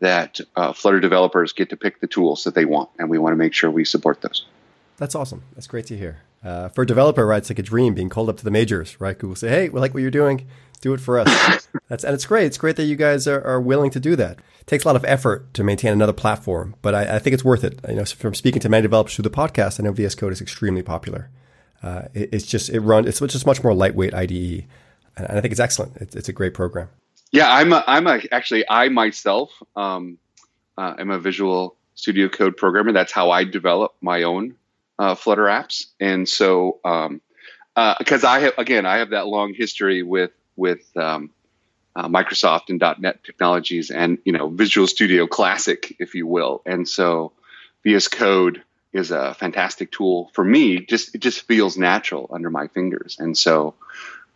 that 0.00 0.40
uh, 0.56 0.72
Flutter 0.72 1.00
developers 1.00 1.52
get 1.52 1.70
to 1.70 1.76
pick 1.76 2.00
the 2.00 2.06
tools 2.06 2.44
that 2.44 2.54
they 2.54 2.64
want, 2.64 2.90
and 2.98 3.10
we 3.10 3.18
want 3.18 3.32
to 3.32 3.36
make 3.36 3.52
sure 3.52 3.70
we 3.70 3.84
support 3.84 4.22
those. 4.22 4.46
That's 4.96 5.14
awesome. 5.14 5.42
That's 5.54 5.66
great 5.66 5.86
to 5.86 5.96
hear. 5.96 6.22
Uh, 6.42 6.68
for 6.70 6.82
a 6.82 6.86
developer, 6.86 7.26
right, 7.26 7.38
it's 7.38 7.50
like 7.50 7.58
a 7.58 7.62
dream 7.62 7.94
being 7.94 8.08
called 8.08 8.28
up 8.28 8.38
to 8.38 8.44
the 8.44 8.50
majors, 8.50 8.98
right? 9.00 9.18
Google 9.18 9.36
say, 9.36 9.48
"Hey, 9.48 9.68
we 9.68 9.80
like 9.80 9.92
what 9.92 10.00
you're 10.00 10.10
doing. 10.10 10.46
Do 10.80 10.94
it 10.94 11.00
for 11.00 11.18
us." 11.18 11.68
That's 11.88 12.04
and 12.04 12.14
it's 12.14 12.24
great. 12.26 12.46
It's 12.46 12.58
great 12.58 12.76
that 12.76 12.84
you 12.84 12.96
guys 12.96 13.26
are, 13.26 13.42
are, 13.44 13.60
willing 13.60 13.90
to 13.90 14.00
do 14.00 14.16
that. 14.16 14.38
It 14.60 14.66
takes 14.66 14.84
a 14.84 14.88
lot 14.88 14.96
of 14.96 15.04
effort 15.04 15.52
to 15.54 15.64
maintain 15.64 15.92
another 15.92 16.14
platform, 16.14 16.76
but 16.80 16.94
I, 16.94 17.16
I 17.16 17.18
think 17.18 17.34
it's 17.34 17.44
worth 17.44 17.64
it. 17.64 17.78
You 17.88 17.96
know, 17.96 18.04
from 18.04 18.34
speaking 18.34 18.60
to 18.60 18.68
many 18.70 18.82
developers 18.82 19.16
through 19.16 19.24
the 19.24 19.30
podcast, 19.30 19.80
I 19.80 19.84
know 19.84 19.92
VS 19.92 20.14
Code 20.14 20.32
is 20.32 20.40
extremely 20.40 20.82
popular. 20.82 21.28
Uh, 21.82 22.02
it, 22.14 22.30
it's 22.32 22.46
just 22.46 22.70
it 22.70 22.80
runs. 22.80 23.06
It's 23.06 23.20
just 23.32 23.46
much 23.46 23.62
more 23.62 23.74
lightweight 23.74 24.14
IDE 24.14 24.64
and 25.16 25.38
I 25.38 25.40
think 25.40 25.52
it's 25.52 25.60
excellent. 25.60 25.96
It's, 25.96 26.16
it's 26.16 26.28
a 26.28 26.32
great 26.32 26.54
program. 26.54 26.88
Yeah, 27.32 27.52
I'm 27.52 27.72
a, 27.72 27.84
I'm 27.86 28.06
a, 28.06 28.20
actually 28.32 28.64
I 28.68 28.88
myself 28.88 29.50
um, 29.76 30.18
uh, 30.76 30.94
am 30.98 31.10
a 31.10 31.18
Visual 31.18 31.76
Studio 31.94 32.28
Code 32.28 32.56
programmer. 32.56 32.92
That's 32.92 33.12
how 33.12 33.30
I 33.30 33.44
develop 33.44 33.94
my 34.00 34.24
own 34.24 34.56
uh, 34.98 35.14
Flutter 35.14 35.44
apps, 35.44 35.86
and 36.00 36.28
so 36.28 36.80
because 36.82 37.14
um, 37.14 37.20
uh, 37.76 38.28
I 38.28 38.40
have 38.40 38.54
again 38.58 38.86
I 38.86 38.98
have 38.98 39.10
that 39.10 39.26
long 39.26 39.54
history 39.54 40.02
with 40.02 40.32
with 40.56 40.84
um, 40.96 41.30
uh, 41.96 42.08
Microsoft 42.08 42.68
and 42.68 42.82
.NET 43.00 43.22
technologies, 43.24 43.90
and 43.90 44.18
you 44.24 44.32
know 44.32 44.48
Visual 44.48 44.86
Studio 44.86 45.26
Classic, 45.26 45.96
if 45.98 46.14
you 46.14 46.26
will. 46.26 46.62
And 46.66 46.88
so 46.88 47.32
VS 47.84 48.08
Code 48.08 48.62
is 48.92 49.10
a 49.10 49.34
fantastic 49.34 49.92
tool 49.92 50.30
for 50.34 50.44
me. 50.44 50.84
Just 50.84 51.14
it 51.14 51.18
just 51.18 51.42
feels 51.42 51.76
natural 51.76 52.28
under 52.32 52.50
my 52.50 52.68
fingers, 52.68 53.16
and 53.18 53.36
so 53.36 53.74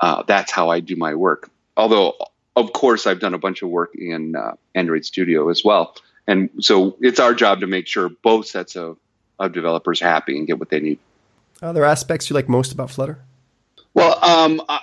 uh, 0.05 0.23
that's 0.23 0.53
how 0.53 0.69
I 0.69 0.81
do 0.81 0.97
my 0.97 1.15
work. 1.15 1.51
Although, 1.79 2.15
of 2.57 2.75
course, 2.75 3.07
I've 3.07 3.21
done 3.21 3.33
a 3.33 3.39
bunch 3.39 3.63
of 3.63 3.71
work 3.71 3.95
in 3.95 4.37
uh, 4.37 4.53
Android 4.75 5.07
Studio 5.07 5.49
as 5.49 5.65
well, 5.65 5.97
and 6.27 6.51
so 6.61 6.99
it's 7.01 7.19
our 7.19 7.33
job 7.33 7.61
to 7.61 7.67
make 7.67 7.87
sure 7.87 8.11
both 8.11 8.47
sets 8.47 8.77
of 8.77 8.99
of 9.39 9.55
developers 9.55 9.99
happy 10.01 10.37
and 10.37 10.47
get 10.47 10.59
what 10.59 10.69
they 10.69 10.79
need. 10.79 10.99
Are 11.63 11.73
there 11.73 11.87
aspects 11.87 12.29
you 12.29 12.35
like 12.35 12.51
most 12.51 12.71
about 12.71 12.91
Flutter? 12.91 13.19
Well, 13.95 14.23
um, 14.23 14.61
uh, 14.69 14.81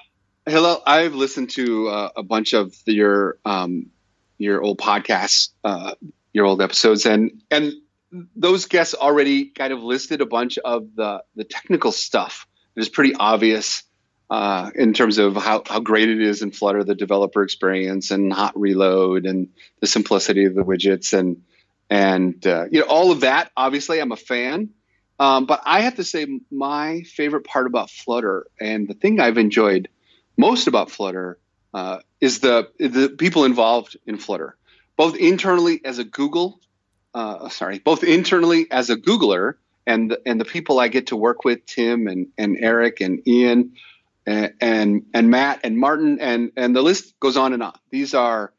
hello. 0.47 0.81
I've 0.87 1.13
listened 1.13 1.51
to 1.51 1.89
uh, 1.89 2.09
a 2.15 2.23
bunch 2.23 2.53
of 2.53 2.75
your 2.87 3.37
um, 3.45 3.91
your 4.39 4.59
old 4.63 4.79
podcasts, 4.79 5.49
uh, 5.63 5.93
your 6.33 6.45
old 6.45 6.63
episodes, 6.63 7.05
and 7.05 7.43
and 7.51 7.73
those 8.35 8.65
guests 8.65 8.95
already 8.95 9.45
kind 9.45 9.71
of 9.71 9.83
listed 9.83 10.21
a 10.21 10.25
bunch 10.25 10.57
of 10.57 10.95
the 10.95 11.21
the 11.35 11.43
technical 11.43 11.91
stuff. 11.91 12.47
It's 12.75 12.89
pretty 12.89 13.13
obvious 13.13 13.83
uh, 14.31 14.71
in 14.75 14.93
terms 14.93 15.17
of 15.17 15.35
how, 15.35 15.61
how 15.67 15.81
great 15.81 16.07
it 16.07 16.21
is 16.21 16.41
in 16.41 16.51
Flutter, 16.51 16.85
the 16.85 16.95
developer 16.95 17.43
experience 17.43 18.11
and 18.11 18.31
hot 18.31 18.57
reload 18.57 19.25
and 19.25 19.49
the 19.81 19.87
simplicity 19.87 20.45
of 20.45 20.55
the 20.55 20.63
widgets 20.63 21.11
and 21.11 21.43
and 21.89 22.47
uh, 22.47 22.63
you 22.71 22.79
know 22.79 22.85
all 22.87 23.11
of 23.11 23.19
that. 23.19 23.51
Obviously, 23.57 23.99
I'm 23.99 24.13
a 24.13 24.15
fan, 24.15 24.69
um, 25.19 25.47
but 25.47 25.61
I 25.65 25.81
have 25.81 25.95
to 25.95 26.05
say 26.05 26.25
my 26.49 27.01
favorite 27.01 27.43
part 27.43 27.67
about 27.67 27.89
Flutter 27.89 28.47
and 28.57 28.87
the 28.87 28.93
thing 28.93 29.19
I've 29.19 29.37
enjoyed 29.37 29.89
most 30.37 30.67
about 30.67 30.89
Flutter 30.89 31.37
uh, 31.73 31.99
is 32.21 32.39
the 32.39 32.69
the 32.79 33.09
people 33.09 33.43
involved 33.43 33.97
in 34.05 34.17
Flutter, 34.17 34.55
both 34.95 35.17
internally 35.17 35.81
as 35.83 35.99
a 35.99 36.05
Google 36.05 36.61
uh, 37.13 37.49
sorry, 37.49 37.79
both 37.79 38.05
internally 38.05 38.71
as 38.71 38.89
a 38.89 38.95
Googler 38.95 39.55
and 39.85 40.15
and 40.25 40.39
the 40.39 40.45
people 40.45 40.79
I 40.79 40.87
get 40.87 41.07
to 41.07 41.17
work 41.17 41.43
with, 41.43 41.65
Tim 41.65 42.07
and, 42.07 42.27
and 42.37 42.57
Eric 42.57 43.01
and 43.01 43.27
Ian 43.27 43.73
and, 44.25 44.53
and, 44.61 45.05
and 45.13 45.29
Matt 45.29 45.61
and 45.63 45.77
Martin 45.77 46.19
and 46.19 46.51
and 46.55 46.75
the 46.75 46.81
list 46.81 47.19
goes 47.19 47.37
on 47.37 47.53
and 47.53 47.63
on. 47.63 47.73
These 47.89 48.13
are 48.13 48.53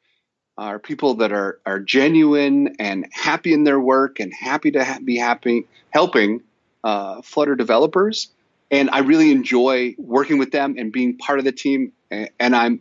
are 0.59 0.79
people 0.79 1.15
that 1.17 1.33
are 1.33 1.61
are 1.65 1.81
genuine 1.81 2.77
and 2.79 3.07
happy 3.13 3.53
in 3.53 3.65
their 3.65 3.81
work 3.81 4.21
and 4.21 4.33
happy 4.33 4.73
to 4.73 4.85
ha- 4.85 4.99
be 5.05 5.17
happy 5.17 5.67
helping 5.91 6.43
uh, 6.85 7.23
Flutter 7.23 7.55
developers. 7.55 8.29
And 8.71 8.91
I 8.91 9.01
really 9.01 9.31
enjoy 9.31 9.95
working 9.99 10.39
with 10.39 10.51
them 10.51 10.77
and 10.79 10.93
being 10.93 11.19
part 11.19 11.39
of 11.39 11.45
the 11.45 11.53
team. 11.53 11.93
And 12.11 12.57
I'm, 12.57 12.81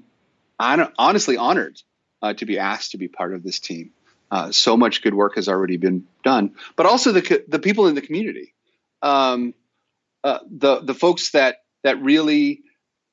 I'm 0.57 0.87
honestly 0.97 1.37
honored 1.37 1.81
uh, 2.21 2.33
to 2.33 2.45
be 2.45 2.59
asked 2.59 2.91
to 2.91 2.97
be 2.97 3.07
part 3.07 3.33
of 3.33 3.43
this 3.43 3.59
team. 3.59 3.91
Uh, 4.29 4.51
so 4.51 4.77
much 4.77 5.01
good 5.01 5.13
work 5.13 5.35
has 5.35 5.49
already 5.49 5.75
been 5.75 6.07
done, 6.23 6.55
but 6.77 6.85
also 6.85 7.11
the 7.11 7.43
the 7.49 7.59
people 7.59 7.87
in 7.87 7.95
the 7.95 8.01
community, 8.01 8.53
um, 9.01 9.53
uh, 10.23 10.39
the 10.49 10.79
the 10.79 10.93
folks 10.93 11.31
that 11.31 11.57
that 11.83 12.01
really 12.01 12.61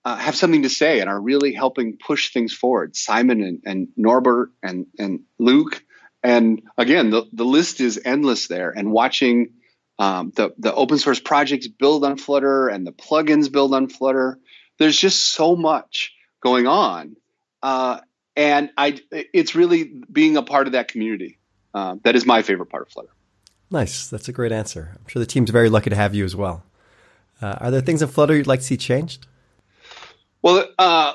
uh, 0.08 0.16
have 0.16 0.34
something 0.34 0.62
to 0.62 0.70
say 0.70 1.00
and 1.00 1.10
are 1.10 1.20
really 1.20 1.52
helping 1.52 1.98
push 1.98 2.32
things 2.32 2.54
forward. 2.54 2.96
Simon 2.96 3.42
and, 3.42 3.62
and 3.66 3.88
Norbert 3.94 4.50
and 4.62 4.86
and 4.98 5.20
Luke, 5.38 5.84
and 6.22 6.62
again, 6.78 7.10
the 7.10 7.26
the 7.30 7.44
list 7.44 7.82
is 7.82 8.00
endless 8.02 8.48
there. 8.48 8.70
And 8.70 8.90
watching 8.90 9.50
um, 9.98 10.32
the 10.34 10.54
the 10.56 10.74
open 10.74 10.96
source 10.96 11.20
projects 11.20 11.68
build 11.68 12.06
on 12.06 12.16
Flutter 12.16 12.68
and 12.68 12.86
the 12.86 12.92
plugins 12.92 13.52
build 13.52 13.74
on 13.74 13.90
Flutter, 13.90 14.38
there's 14.78 14.98
just 14.98 15.34
so 15.34 15.54
much 15.54 16.14
going 16.42 16.66
on. 16.66 17.16
Uh, 17.62 18.00
and 18.34 18.70
I 18.78 18.98
it's 19.10 19.54
really 19.54 19.92
being 20.10 20.38
a 20.38 20.42
part 20.42 20.68
of 20.68 20.72
that 20.72 20.88
community. 20.88 21.38
Uh, 21.74 21.96
that 22.04 22.16
is 22.16 22.24
my 22.24 22.40
favorite 22.40 22.70
part 22.70 22.84
of 22.84 22.88
Flutter. 22.88 23.10
Nice, 23.70 24.08
that's 24.08 24.26
a 24.26 24.32
great 24.32 24.52
answer. 24.52 24.92
I'm 24.94 25.06
sure 25.06 25.20
the 25.20 25.26
team's 25.26 25.50
very 25.50 25.68
lucky 25.68 25.90
to 25.90 25.96
have 25.96 26.14
you 26.14 26.24
as 26.24 26.34
well. 26.34 26.64
Uh, 27.42 27.56
are 27.60 27.70
there 27.70 27.82
things 27.82 28.00
in 28.00 28.08
Flutter 28.08 28.34
you'd 28.34 28.46
like 28.46 28.60
to 28.60 28.64
see 28.64 28.78
changed? 28.78 29.26
Well, 30.42 30.66
uh, 30.78 31.12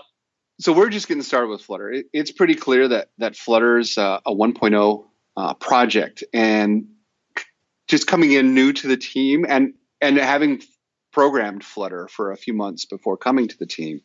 so 0.59 0.73
we're 0.73 0.89
just 0.89 1.07
getting 1.07 1.23
started 1.23 1.47
with 1.47 1.61
Flutter. 1.61 1.91
It, 1.91 2.05
it's 2.13 2.31
pretty 2.31 2.55
clear 2.55 2.87
that 2.87 3.09
that 3.17 3.35
Flutter's 3.35 3.97
uh, 3.97 4.19
a 4.25 4.33
1.0 4.33 5.05
uh, 5.35 5.53
project, 5.55 6.23
and 6.33 6.87
just 7.87 8.07
coming 8.07 8.31
in 8.31 8.53
new 8.53 8.73
to 8.73 8.87
the 8.87 8.97
team 8.97 9.45
and 9.47 9.73
and 10.01 10.17
having 10.17 10.61
programmed 11.11 11.63
Flutter 11.63 12.07
for 12.07 12.31
a 12.31 12.37
few 12.37 12.53
months 12.53 12.85
before 12.85 13.17
coming 13.17 13.47
to 13.47 13.57
the 13.57 13.65
team, 13.65 14.01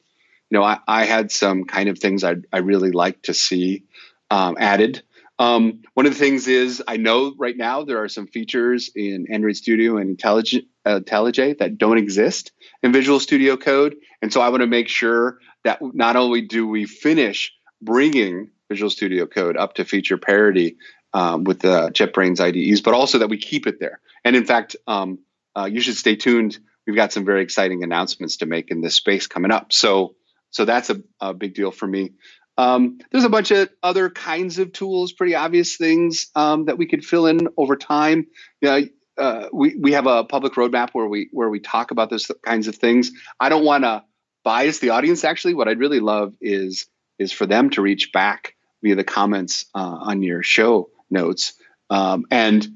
you 0.51 0.59
know, 0.59 0.63
I, 0.63 0.79
I 0.87 1.05
had 1.05 1.33
some 1.33 1.65
kind 1.65 1.89
of 1.89 1.99
things 1.99 2.25
I 2.25 2.37
I 2.53 2.59
really 2.59 2.93
like 2.93 3.23
to 3.23 3.35
see 3.35 3.85
um, 4.31 4.57
added. 4.59 5.03
Um, 5.41 5.83
one 5.95 6.07
of 6.07 6.13
the 6.13 6.19
things 6.19 6.49
is 6.49 6.83
I 6.87 6.97
know 6.97 7.33
right 7.39 7.57
now 7.57 7.85
there 7.85 8.03
are 8.03 8.09
some 8.09 8.27
features 8.27 8.91
in 8.95 9.27
Android 9.31 9.57
Studio 9.57 9.97
and 9.97 10.19
IntelliJ, 10.19 10.67
IntelliJ 10.88 11.59
that 11.59 11.78
don't 11.78 11.99
exist 11.99 12.52
in 12.83 12.92
Visual 12.92 13.21
Studio 13.21 13.57
Code, 13.57 13.97
and 14.23 14.33
so 14.33 14.40
I 14.40 14.49
want 14.49 14.62
to 14.62 14.66
make 14.66 14.88
sure 14.88 15.38
that 15.64 15.80
not 15.83 16.16
only 16.16 16.42
do 16.42 16.66
we 16.66 16.87
finish 16.87 17.52
bringing 17.80 18.50
Visual 18.68 18.90
Studio 18.90 19.26
Code 19.26 19.57
up 19.57 19.75
to 19.75 19.85
feature 19.85 20.18
parity 20.18 20.76
um, 21.14 21.45
with 21.45 21.61
the 21.61 21.90
JetBrains 21.90 22.40
IDEs, 22.40 22.80
but 22.80 22.95
also 22.95 23.18
that 23.18 23.28
we 23.28 23.38
keep 23.38 23.66
it 23.66 23.80
there. 23.80 24.00
And 24.25 24.37
in 24.37 24.45
fact, 24.45 24.76
um, 24.87 25.21
uh, 25.57 25.64
you 25.64 25.80
should 25.80 25.97
stay 25.97 26.16
tuned. 26.16 26.59
We've 26.87 26.97
got 26.97 27.12
some 27.12 27.25
very 27.25 27.42
exciting 27.42 27.83
announcements 27.83 28.38
to 28.38 28.47
make 28.47 28.71
in 28.71 28.80
this 28.80 28.95
space 28.95 29.26
coming 29.26 29.50
up. 29.50 29.73
So 29.73 30.14
so 30.50 30.64
that's 30.64 30.90
a, 30.90 31.02
a 31.21 31.35
big 31.35 31.54
deal 31.54 31.71
for 31.71 31.87
me. 31.87 32.12
Um, 32.57 32.99
there's 33.12 33.25
a 33.25 33.28
bunch 33.28 33.50
of 33.52 33.68
other 33.83 34.11
kinds 34.11 34.59
of 34.59 34.73
tools, 34.73 35.12
pretty 35.12 35.35
obvious 35.35 35.76
things 35.76 36.28
um, 36.35 36.64
that 36.64 36.76
we 36.78 36.87
could 36.87 37.04
fill 37.04 37.26
in 37.26 37.49
over 37.57 37.76
time. 37.76 38.26
Yeah, 38.61 38.80
uh, 39.19 39.49
we 39.53 39.77
we 39.77 39.93
have 39.93 40.07
a 40.07 40.25
public 40.25 40.55
roadmap 40.55 40.91
where 40.93 41.07
we 41.07 41.29
where 41.33 41.49
we 41.49 41.61
talk 41.61 41.91
about 41.91 42.11
those 42.11 42.31
kinds 42.45 42.69
of 42.69 42.77
things. 42.77 43.11
I 43.39 43.49
don't 43.49 43.65
want 43.65 43.85
to 43.85 44.05
bias 44.45 44.79
the 44.79 44.91
audience. 44.91 45.25
Actually, 45.25 45.55
what 45.55 45.69
I'd 45.69 45.79
really 45.79 46.01
love 46.01 46.35
is 46.41 46.87
is 47.19 47.33
for 47.33 47.47
them 47.47 47.71
to 47.71 47.83
reach 47.83 48.13
back 48.13 48.55
via 48.83 48.95
the 48.95 49.05
comments 49.05 49.67
uh, 49.75 49.79
on 49.81 50.23
your 50.23 50.43
show 50.43 50.91
notes 51.11 51.55
um, 51.91 52.27
and 52.31 52.67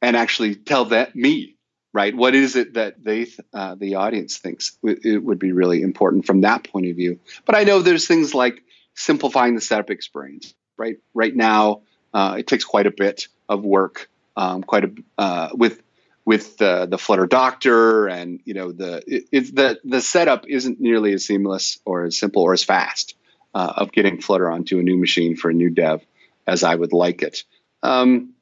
and 0.00 0.16
actually 0.16 0.54
tell 0.54 0.86
that 0.86 1.14
me 1.14 1.56
right? 1.92 2.14
What 2.14 2.34
is 2.34 2.56
it 2.56 2.74
that 2.74 3.02
they, 3.02 3.26
uh, 3.52 3.74
the 3.74 3.96
audience 3.96 4.38
thinks 4.38 4.76
it 4.82 5.22
would 5.22 5.38
be 5.38 5.52
really 5.52 5.82
important 5.82 6.26
from 6.26 6.42
that 6.42 6.64
point 6.64 6.86
of 6.86 6.96
view? 6.96 7.18
But 7.44 7.56
I 7.56 7.64
know 7.64 7.80
there's 7.80 8.06
things 8.06 8.34
like 8.34 8.62
simplifying 8.94 9.54
the 9.54 9.60
setup 9.60 9.90
experience, 9.90 10.54
right? 10.76 10.98
Right 11.14 11.34
now, 11.34 11.82
uh, 12.14 12.36
it 12.38 12.46
takes 12.46 12.64
quite 12.64 12.86
a 12.86 12.90
bit 12.90 13.28
of 13.48 13.64
work, 13.64 14.08
um, 14.36 14.62
quite 14.62 14.84
a 14.84 14.92
uh, 15.18 15.48
with 15.52 15.82
with 16.30 16.62
uh, 16.62 16.86
the 16.86 16.96
Flutter 16.96 17.26
Doctor, 17.26 18.06
and 18.06 18.38
you 18.44 18.54
know 18.54 18.70
the 18.70 19.02
it, 19.04 19.52
the 19.52 19.80
the 19.82 20.00
setup 20.00 20.44
isn't 20.46 20.80
nearly 20.80 21.12
as 21.12 21.26
seamless 21.26 21.80
or 21.84 22.04
as 22.04 22.16
simple 22.16 22.42
or 22.42 22.52
as 22.52 22.62
fast 22.62 23.16
uh, 23.52 23.72
of 23.78 23.90
getting 23.90 24.20
Flutter 24.20 24.48
onto 24.48 24.78
a 24.78 24.82
new 24.84 24.96
machine 24.96 25.34
for 25.34 25.50
a 25.50 25.52
new 25.52 25.70
dev 25.70 26.06
as 26.46 26.62
I 26.62 26.72
would 26.72 26.92
like 26.92 27.22
it. 27.22 27.42
Um, 27.82 28.34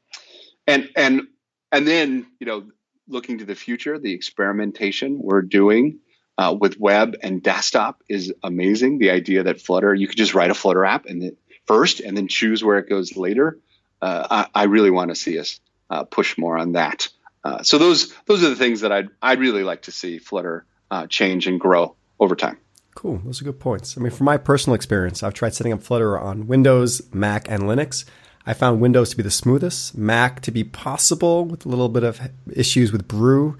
and 0.67 0.91
and 0.97 1.29
and 1.73 1.89
then 1.89 2.27
you 2.39 2.47
know 2.47 2.67
looking 3.09 3.39
to 3.39 3.47
the 3.47 3.55
future, 3.55 3.99
the 3.99 4.13
experimentation 4.13 5.19
we're 5.19 5.41
doing 5.41 6.01
uh, 6.37 6.55
with 6.61 6.79
web 6.79 7.17
and 7.23 7.43
desktop 7.43 8.03
is 8.07 8.35
amazing. 8.43 8.99
The 8.99 9.13
idea 9.13 9.45
that 9.45 9.63
Flutter, 9.63 9.95
you 9.95 10.09
could 10.09 10.19
just 10.19 10.35
write 10.35 10.51
a 10.51 10.55
Flutter 10.55 10.85
app 10.85 11.07
and 11.07 11.23
then 11.23 11.37
first 11.65 12.01
and 12.01 12.15
then 12.15 12.29
choose 12.29 12.63
where 12.63 12.77
it 12.77 12.91
goes 12.91 13.17
later. 13.17 13.59
Uh, 14.03 14.45
I, 14.55 14.63
I, 14.63 14.65
really 14.65 14.91
want 14.91 15.11
to 15.11 15.15
see 15.15 15.39
us 15.39 15.59
uh, 15.89 16.05
push 16.05 16.37
more 16.37 16.59
on 16.59 16.73
that. 16.73 17.09
Uh, 17.49 17.63
so 17.63 17.79
those 17.79 18.15
those 18.27 18.45
are 18.45 18.51
the 18.51 18.57
things 18.57 18.83
that 18.83 18.93
I'd 18.93 19.09
I'd 19.23 19.41
really 19.41 19.65
like 19.65 19.83
to 19.83 19.93
see 19.93 20.19
Flutter 20.19 20.67
uh, 20.91 21.07
change 21.07 21.47
and 21.47 21.59
grow 21.59 21.97
over 22.21 22.37
time. 22.37 22.59
Cool. 22.95 23.23
Those 23.25 23.41
are 23.41 23.45
good 23.45 23.61
points. 23.61 23.97
I 23.97 24.01
mean, 24.03 24.11
from 24.11 24.27
my 24.27 24.37
personal 24.37 24.75
experience, 24.75 25.23
I've 25.23 25.33
tried 25.33 25.55
setting 25.55 25.73
up 25.73 25.83
Flutter 25.83 26.19
on 26.19 26.47
Windows, 26.47 27.01
Mac, 27.13 27.49
and 27.51 27.63
Linux. 27.63 28.05
I 28.45 28.53
found 28.53 28.81
Windows 28.81 29.11
to 29.11 29.17
be 29.17 29.23
the 29.23 29.31
smoothest, 29.31 29.97
Mac 29.97 30.41
to 30.43 30.51
be 30.51 30.65
possible 30.65 31.45
with 31.45 31.65
a 31.65 31.69
little 31.69 31.89
bit 31.89 32.03
of 32.03 32.21
issues 32.53 32.93
with 32.93 33.07
Brew, 33.09 33.57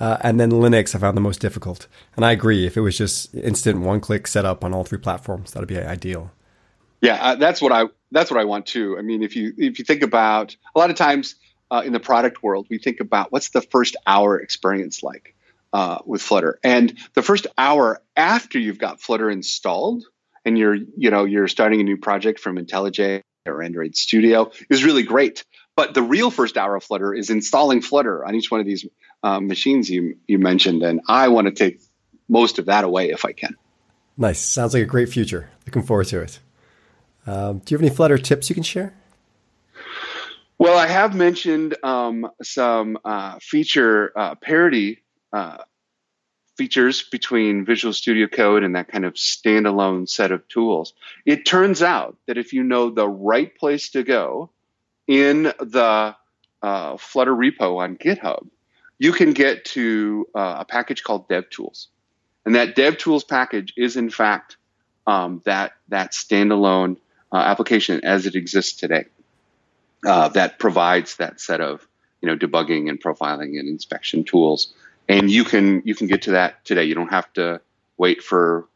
uh, 0.00 0.16
and 0.22 0.40
then 0.40 0.50
Linux 0.50 0.96
I 0.96 0.98
found 0.98 1.16
the 1.16 1.20
most 1.20 1.40
difficult. 1.40 1.86
And 2.16 2.24
I 2.24 2.32
agree, 2.32 2.66
if 2.66 2.76
it 2.76 2.80
was 2.80 2.98
just 2.98 3.34
instant 3.34 3.80
one-click 3.80 4.26
setup 4.26 4.64
on 4.64 4.74
all 4.74 4.84
three 4.84 4.98
platforms, 4.98 5.52
that'd 5.52 5.68
be 5.68 5.78
ideal. 5.78 6.32
Yeah, 7.00 7.18
uh, 7.22 7.34
that's 7.36 7.62
what 7.62 7.70
I 7.70 7.84
that's 8.10 8.30
what 8.32 8.40
I 8.40 8.44
want 8.44 8.66
too. 8.66 8.96
I 8.98 9.02
mean, 9.02 9.22
if 9.22 9.36
you 9.36 9.52
if 9.58 9.78
you 9.78 9.84
think 9.84 10.02
about 10.02 10.56
a 10.74 10.78
lot 10.78 10.90
of 10.90 10.96
times 10.96 11.36
uh, 11.70 11.82
in 11.84 11.92
the 11.92 12.00
product 12.00 12.42
world, 12.42 12.66
we 12.70 12.78
think 12.78 13.00
about 13.00 13.32
what's 13.32 13.50
the 13.50 13.60
first 13.60 13.96
hour 14.06 14.38
experience 14.40 15.02
like 15.02 15.34
uh, 15.72 15.98
with 16.04 16.22
Flutter, 16.22 16.58
and 16.62 16.96
the 17.14 17.22
first 17.22 17.46
hour 17.56 18.00
after 18.16 18.58
you've 18.58 18.78
got 18.78 19.00
Flutter 19.00 19.30
installed 19.30 20.04
and 20.44 20.58
you're 20.58 20.74
you 20.74 21.10
know 21.10 21.24
you're 21.24 21.48
starting 21.48 21.80
a 21.80 21.84
new 21.84 21.96
project 21.96 22.40
from 22.40 22.56
IntelliJ 22.56 23.22
or 23.46 23.62
Android 23.62 23.96
Studio 23.96 24.50
is 24.70 24.84
really 24.84 25.02
great. 25.02 25.44
But 25.76 25.94
the 25.94 26.02
real 26.02 26.30
first 26.30 26.56
hour 26.56 26.74
of 26.74 26.82
Flutter 26.82 27.14
is 27.14 27.30
installing 27.30 27.82
Flutter 27.82 28.24
on 28.24 28.34
each 28.34 28.50
one 28.50 28.60
of 28.60 28.66
these 28.66 28.84
um, 29.22 29.46
machines 29.46 29.88
you 29.88 30.16
you 30.26 30.38
mentioned, 30.38 30.82
and 30.82 31.00
I 31.06 31.28
want 31.28 31.46
to 31.46 31.52
take 31.52 31.80
most 32.28 32.58
of 32.58 32.66
that 32.66 32.84
away 32.84 33.10
if 33.10 33.24
I 33.24 33.32
can. 33.32 33.56
Nice. 34.16 34.40
Sounds 34.40 34.74
like 34.74 34.82
a 34.82 34.86
great 34.86 35.08
future. 35.08 35.50
Looking 35.66 35.82
forward 35.82 36.08
to 36.08 36.22
it. 36.22 36.40
Um, 37.26 37.58
do 37.58 37.72
you 37.72 37.78
have 37.78 37.86
any 37.86 37.94
Flutter 37.94 38.18
tips 38.18 38.48
you 38.48 38.54
can 38.54 38.64
share? 38.64 38.94
Well, 40.58 40.76
I 40.76 40.88
have 40.88 41.14
mentioned 41.14 41.76
um, 41.84 42.28
some 42.42 42.98
uh, 43.04 43.38
feature 43.40 44.12
uh, 44.16 44.34
parity 44.34 45.04
uh, 45.32 45.58
features 46.56 47.04
between 47.04 47.64
Visual 47.64 47.94
Studio 47.94 48.26
Code 48.26 48.64
and 48.64 48.74
that 48.74 48.88
kind 48.88 49.04
of 49.04 49.14
standalone 49.14 50.08
set 50.08 50.32
of 50.32 50.48
tools. 50.48 50.94
It 51.24 51.46
turns 51.46 51.80
out 51.80 52.16
that 52.26 52.38
if 52.38 52.52
you 52.52 52.64
know 52.64 52.90
the 52.90 53.08
right 53.08 53.56
place 53.56 53.90
to 53.90 54.02
go 54.02 54.50
in 55.06 55.44
the 55.44 56.16
uh, 56.60 56.96
Flutter 56.96 57.36
repo 57.36 57.78
on 57.78 57.96
GitHub, 57.96 58.48
you 58.98 59.12
can 59.12 59.34
get 59.34 59.64
to 59.66 60.26
uh, 60.34 60.56
a 60.58 60.64
package 60.64 61.04
called 61.04 61.28
DevTools. 61.28 61.86
And 62.44 62.56
that 62.56 62.74
DevTools 62.74 63.28
package 63.28 63.74
is, 63.76 63.96
in 63.96 64.10
fact, 64.10 64.56
um, 65.06 65.40
that, 65.44 65.74
that 65.90 66.10
standalone 66.10 66.96
uh, 67.30 67.36
application 67.36 68.00
as 68.04 68.26
it 68.26 68.34
exists 68.34 68.76
today 68.76 69.04
uh, 70.06 70.28
that 70.30 70.58
provides 70.58 71.16
that 71.16 71.40
set 71.40 71.60
of 71.60 71.86
you 72.20 72.28
know 72.28 72.36
debugging 72.36 72.88
and 72.88 73.02
profiling 73.02 73.58
and 73.58 73.68
inspection 73.68 74.24
tools. 74.24 74.72
And 75.08 75.30
you 75.30 75.44
can 75.44 75.82
you 75.84 75.94
can 75.94 76.06
get 76.06 76.22
to 76.22 76.32
that 76.32 76.64
today. 76.64 76.84
You 76.84 76.94
don't 76.94 77.08
have 77.08 77.32
to 77.34 77.60
wait 77.96 78.22
for 78.22 78.68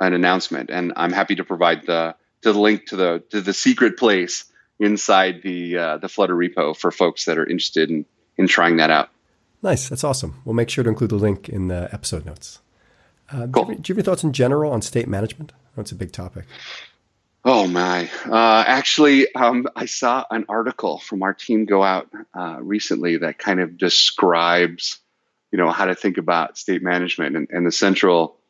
an 0.00 0.12
announcement. 0.12 0.70
And 0.70 0.92
i'm 0.96 1.12
happy 1.12 1.36
to 1.36 1.44
provide 1.44 1.86
the 1.86 2.14
to 2.42 2.52
the 2.52 2.58
link 2.58 2.86
to 2.86 2.96
the 2.96 3.22
to 3.30 3.40
the 3.40 3.54
secret 3.54 3.96
place 3.96 4.44
inside 4.78 5.42
the 5.42 5.78
uh, 5.78 5.96
the 5.98 6.08
flutter 6.08 6.34
repo 6.34 6.76
for 6.76 6.90
folks 6.90 7.24
that 7.24 7.38
are 7.38 7.46
interested 7.46 7.90
in 7.90 8.04
in 8.36 8.46
trying 8.46 8.76
that 8.76 8.90
out. 8.90 9.08
Nice. 9.62 9.88
That's 9.88 10.04
awesome. 10.04 10.42
We'll 10.44 10.54
make 10.54 10.68
sure 10.68 10.84
to 10.84 10.90
include 10.90 11.10
the 11.10 11.16
link 11.16 11.48
in 11.48 11.68
the 11.68 11.88
episode 11.92 12.26
notes. 12.26 12.60
Uh, 13.32 13.46
cool. 13.46 13.46
do, 13.46 13.60
you 13.60 13.66
have, 13.74 13.82
do 13.82 13.90
you 13.90 13.94
have 13.94 13.98
any 13.98 14.04
thoughts 14.04 14.22
in 14.22 14.32
general 14.32 14.72
on 14.72 14.82
state 14.82 15.08
management? 15.08 15.52
That's 15.74 15.90
a 15.90 15.96
big 15.96 16.12
topic 16.12 16.44
Oh 17.48 17.68
my! 17.68 18.10
Uh, 18.24 18.64
actually, 18.66 19.32
um, 19.32 19.68
I 19.76 19.86
saw 19.86 20.24
an 20.32 20.46
article 20.48 20.98
from 20.98 21.22
our 21.22 21.32
team 21.32 21.64
go 21.64 21.80
out 21.80 22.08
uh, 22.36 22.56
recently 22.60 23.18
that 23.18 23.38
kind 23.38 23.60
of 23.60 23.78
describes, 23.78 24.98
you 25.52 25.56
know, 25.56 25.70
how 25.70 25.84
to 25.84 25.94
think 25.94 26.18
about 26.18 26.58
state 26.58 26.82
management, 26.82 27.36
and, 27.36 27.46
and, 27.52 27.64
the 27.64 27.70
central 27.70 28.40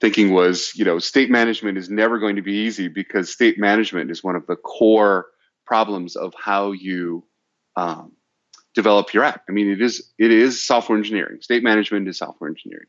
thinking 0.00 0.32
was, 0.32 0.72
you 0.74 0.86
know, 0.86 0.98
state 0.98 1.28
management 1.28 1.76
is 1.76 1.90
never 1.90 2.18
going 2.18 2.36
to 2.36 2.42
be 2.42 2.54
easy 2.54 2.88
because 2.88 3.30
state 3.30 3.58
management 3.58 4.10
is 4.10 4.24
one 4.24 4.34
of 4.34 4.46
the 4.46 4.56
core 4.56 5.26
problems 5.66 6.16
of 6.16 6.32
how 6.34 6.72
you 6.72 7.24
um, 7.76 8.12
develop 8.74 9.12
your 9.12 9.24
app. 9.24 9.42
I 9.46 9.52
mean, 9.52 9.70
it 9.70 9.82
is 9.82 10.10
it 10.18 10.30
is 10.30 10.64
software 10.64 10.96
engineering. 10.96 11.42
State 11.42 11.62
management 11.62 12.08
is 12.08 12.16
software 12.16 12.48
engineering, 12.48 12.88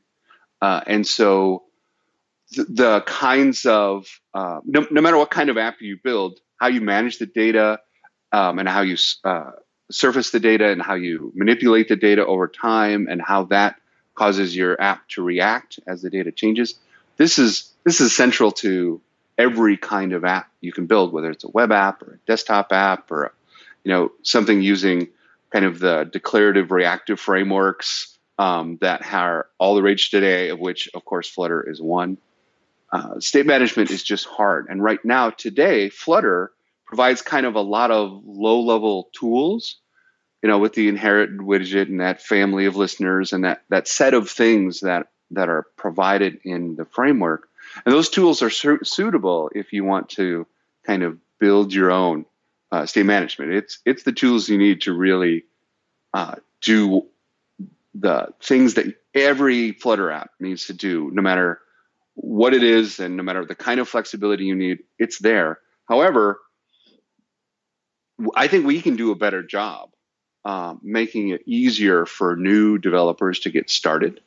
uh, 0.61 0.79
and 0.87 1.05
so 1.05 1.63
the 2.51 3.01
kinds 3.05 3.65
of 3.65 4.07
uh, 4.33 4.59
no, 4.65 4.85
no, 4.89 5.01
matter 5.01 5.17
what 5.17 5.29
kind 5.29 5.49
of 5.49 5.57
app 5.57 5.81
you 5.81 5.97
build, 6.03 6.39
how 6.57 6.67
you 6.67 6.81
manage 6.81 7.19
the 7.19 7.25
data 7.25 7.79
um, 8.31 8.59
and 8.59 8.67
how 8.67 8.81
you 8.81 8.97
uh, 9.23 9.51
surface 9.91 10.31
the 10.31 10.39
data 10.39 10.69
and 10.69 10.81
how 10.81 10.95
you 10.95 11.31
manipulate 11.35 11.87
the 11.87 11.95
data 11.95 12.25
over 12.25 12.47
time 12.47 13.07
and 13.09 13.21
how 13.21 13.43
that 13.45 13.75
causes 14.15 14.55
your 14.55 14.79
app 14.81 15.07
to 15.09 15.23
react 15.23 15.79
as 15.87 16.01
the 16.01 16.09
data 16.09 16.31
changes. 16.31 16.75
This 17.17 17.39
is 17.39 17.71
this 17.83 18.01
is 18.01 18.15
central 18.15 18.51
to 18.53 19.01
every 19.37 19.77
kind 19.77 20.13
of 20.13 20.25
app 20.25 20.49
you 20.59 20.71
can 20.71 20.85
build, 20.85 21.13
whether 21.13 21.31
it's 21.31 21.43
a 21.43 21.49
web 21.49 21.71
app 21.71 22.01
or 22.01 22.13
a 22.13 22.27
desktop 22.27 22.71
app 22.71 23.11
or 23.11 23.33
you 23.83 23.91
know 23.91 24.11
something 24.23 24.61
using 24.61 25.07
kind 25.51 25.65
of 25.65 25.79
the 25.79 26.09
declarative 26.11 26.71
reactive 26.71 27.19
frameworks 27.19 28.17
um, 28.37 28.77
that 28.81 29.01
are 29.13 29.47
all 29.57 29.75
the 29.75 29.81
rage 29.81 30.11
today, 30.11 30.49
of 30.49 30.59
which 30.59 30.89
of 30.93 31.05
course 31.05 31.29
Flutter 31.29 31.67
is 31.69 31.81
one. 31.81 32.17
Uh, 32.91 33.19
state 33.19 33.45
management 33.45 33.91
is 33.91 34.03
just 34.03 34.25
hard. 34.25 34.67
And 34.69 34.83
right 34.83 35.03
now, 35.03 35.29
today, 35.29 35.89
Flutter 35.89 36.51
provides 36.85 37.21
kind 37.21 37.45
of 37.45 37.55
a 37.55 37.61
lot 37.61 37.91
of 37.91 38.23
low 38.25 38.61
level 38.61 39.09
tools, 39.13 39.75
you 40.41 40.49
know, 40.49 40.57
with 40.57 40.73
the 40.73 40.87
inherit 40.87 41.37
widget 41.37 41.87
and 41.87 42.01
that 42.01 42.21
family 42.21 42.65
of 42.65 42.75
listeners 42.75 43.31
and 43.31 43.43
that, 43.43 43.63
that 43.69 43.87
set 43.87 44.13
of 44.15 44.29
things 44.29 44.79
that, 44.79 45.07
that 45.31 45.49
are 45.49 45.67
provided 45.77 46.39
in 46.43 46.75
the 46.75 46.85
framework. 46.85 47.47
And 47.85 47.93
those 47.93 48.09
tools 48.09 48.41
are 48.41 48.49
su- 48.49 48.83
suitable 48.83 49.51
if 49.53 49.71
you 49.71 49.83
want 49.83 50.09
to 50.09 50.47
kind 50.83 51.03
of 51.03 51.19
build 51.37 51.71
your 51.71 51.91
own 51.91 52.25
uh, 52.71 52.87
state 52.87 53.05
management. 53.05 53.51
It's, 53.51 53.79
it's 53.85 54.03
the 54.03 54.11
tools 54.11 54.49
you 54.49 54.57
need 54.57 54.81
to 54.81 54.93
really 54.93 55.45
uh, 56.13 56.35
do 56.61 57.05
the 57.93 58.33
things 58.41 58.75
that 58.75 58.95
every 59.13 59.73
Flutter 59.73 60.11
app 60.11 60.31
needs 60.39 60.67
to 60.67 60.73
do, 60.73 61.11
no 61.13 61.21
matter 61.21 61.59
what 62.21 62.53
it 62.53 62.63
is 62.63 62.99
and 62.99 63.15
no 63.15 63.23
matter 63.23 63.45
the 63.45 63.55
kind 63.55 63.79
of 63.79 63.87
flexibility 63.87 64.45
you 64.45 64.55
need, 64.55 64.79
it's 64.97 65.19
there. 65.19 65.59
However, 65.87 66.39
I 68.35 68.47
think 68.47 68.65
we 68.65 68.81
can 68.81 68.97
do 68.97 69.11
a 69.11 69.15
better 69.15 69.41
job 69.41 69.91
uh, 70.43 70.75
making 70.81 71.29
it 71.29 71.41
easier 71.45 72.05
for 72.05 72.35
new 72.35 72.77
developers 72.77 73.39
to 73.41 73.49
get 73.49 73.69
started. 73.69 74.19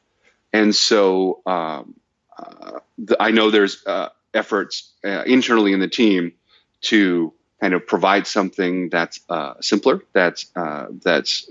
And 0.53 0.75
so 0.75 1.43
um, 1.47 1.95
uh, 2.37 2.81
the, 2.99 3.17
I 3.21 3.31
know 3.31 3.51
there's 3.51 3.85
uh, 3.87 4.09
efforts 4.33 4.93
uh, 5.05 5.25
internally 5.27 5.73
in 5.73 5.81
the 5.81 5.89
team 5.89 6.33
to 6.83 7.33
kind 7.61 7.75
of 7.75 7.87
provide 7.87 8.27
something 8.27 8.89
that's 8.89 9.21
uh, 9.29 9.55
simpler, 9.61 10.03
that's 10.13 10.47
uh, 10.57 10.87
that's 11.03 11.51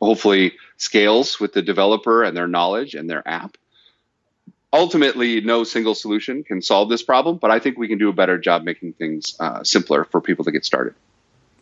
hopefully 0.00 0.52
scales 0.76 1.40
with 1.40 1.52
the 1.52 1.62
developer 1.62 2.22
and 2.22 2.36
their 2.36 2.46
knowledge 2.46 2.94
and 2.94 3.08
their 3.08 3.26
app 3.26 3.56
ultimately 4.72 5.40
no 5.40 5.64
single 5.64 5.94
solution 5.94 6.44
can 6.44 6.62
solve 6.62 6.88
this 6.88 7.02
problem 7.02 7.36
but 7.36 7.50
i 7.50 7.58
think 7.58 7.76
we 7.76 7.88
can 7.88 7.98
do 7.98 8.08
a 8.08 8.12
better 8.12 8.38
job 8.38 8.62
making 8.62 8.92
things 8.92 9.36
uh, 9.40 9.62
simpler 9.64 10.04
for 10.04 10.20
people 10.20 10.44
to 10.44 10.52
get 10.52 10.64
started. 10.64 10.94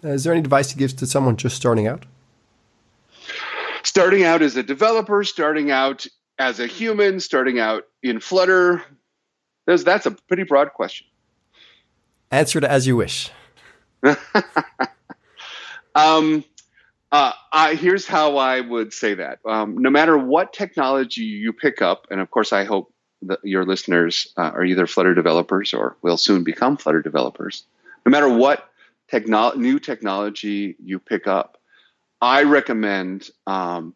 Uh, 0.04 0.08
is 0.08 0.24
there 0.24 0.32
any 0.32 0.40
advice 0.40 0.72
you 0.72 0.78
give 0.78 0.94
to 0.96 1.06
someone 1.06 1.36
just 1.36 1.56
starting 1.56 1.88
out? 1.88 2.06
Starting 3.82 4.22
out 4.24 4.42
as 4.42 4.56
a 4.56 4.62
developer 4.62 5.24
starting 5.24 5.70
out 5.70 6.06
as 6.38 6.60
a 6.60 6.66
human 6.66 7.18
starting 7.20 7.58
out 7.58 7.84
in 8.02 8.20
flutter 8.20 8.82
There's, 9.66 9.84
that's 9.84 10.06
a 10.06 10.12
pretty 10.12 10.44
broad 10.44 10.72
question. 10.72 11.06
Answer 12.30 12.58
it 12.58 12.64
as 12.64 12.86
you 12.86 12.96
wish. 12.96 13.30
Um, 15.98 16.44
uh, 17.10 17.32
I, 17.52 17.74
here's 17.74 18.06
how 18.06 18.36
I 18.36 18.60
would 18.60 18.92
say 18.92 19.14
that. 19.14 19.40
Um, 19.44 19.78
no 19.78 19.90
matter 19.90 20.16
what 20.16 20.52
technology 20.52 21.22
you 21.22 21.52
pick 21.52 21.82
up, 21.82 22.06
and 22.10 22.20
of 22.20 22.30
course, 22.30 22.52
I 22.52 22.64
hope 22.64 22.92
the, 23.22 23.38
your 23.42 23.64
listeners 23.64 24.32
uh, 24.36 24.50
are 24.54 24.64
either 24.64 24.86
Flutter 24.86 25.14
developers 25.14 25.74
or 25.74 25.96
will 26.02 26.16
soon 26.16 26.44
become 26.44 26.76
Flutter 26.76 27.02
developers. 27.02 27.64
No 28.06 28.10
matter 28.10 28.28
what 28.28 28.68
techno- 29.08 29.54
new 29.54 29.78
technology 29.78 30.76
you 30.82 30.98
pick 30.98 31.26
up, 31.26 31.58
I 32.20 32.42
recommend 32.44 33.30
um, 33.46 33.94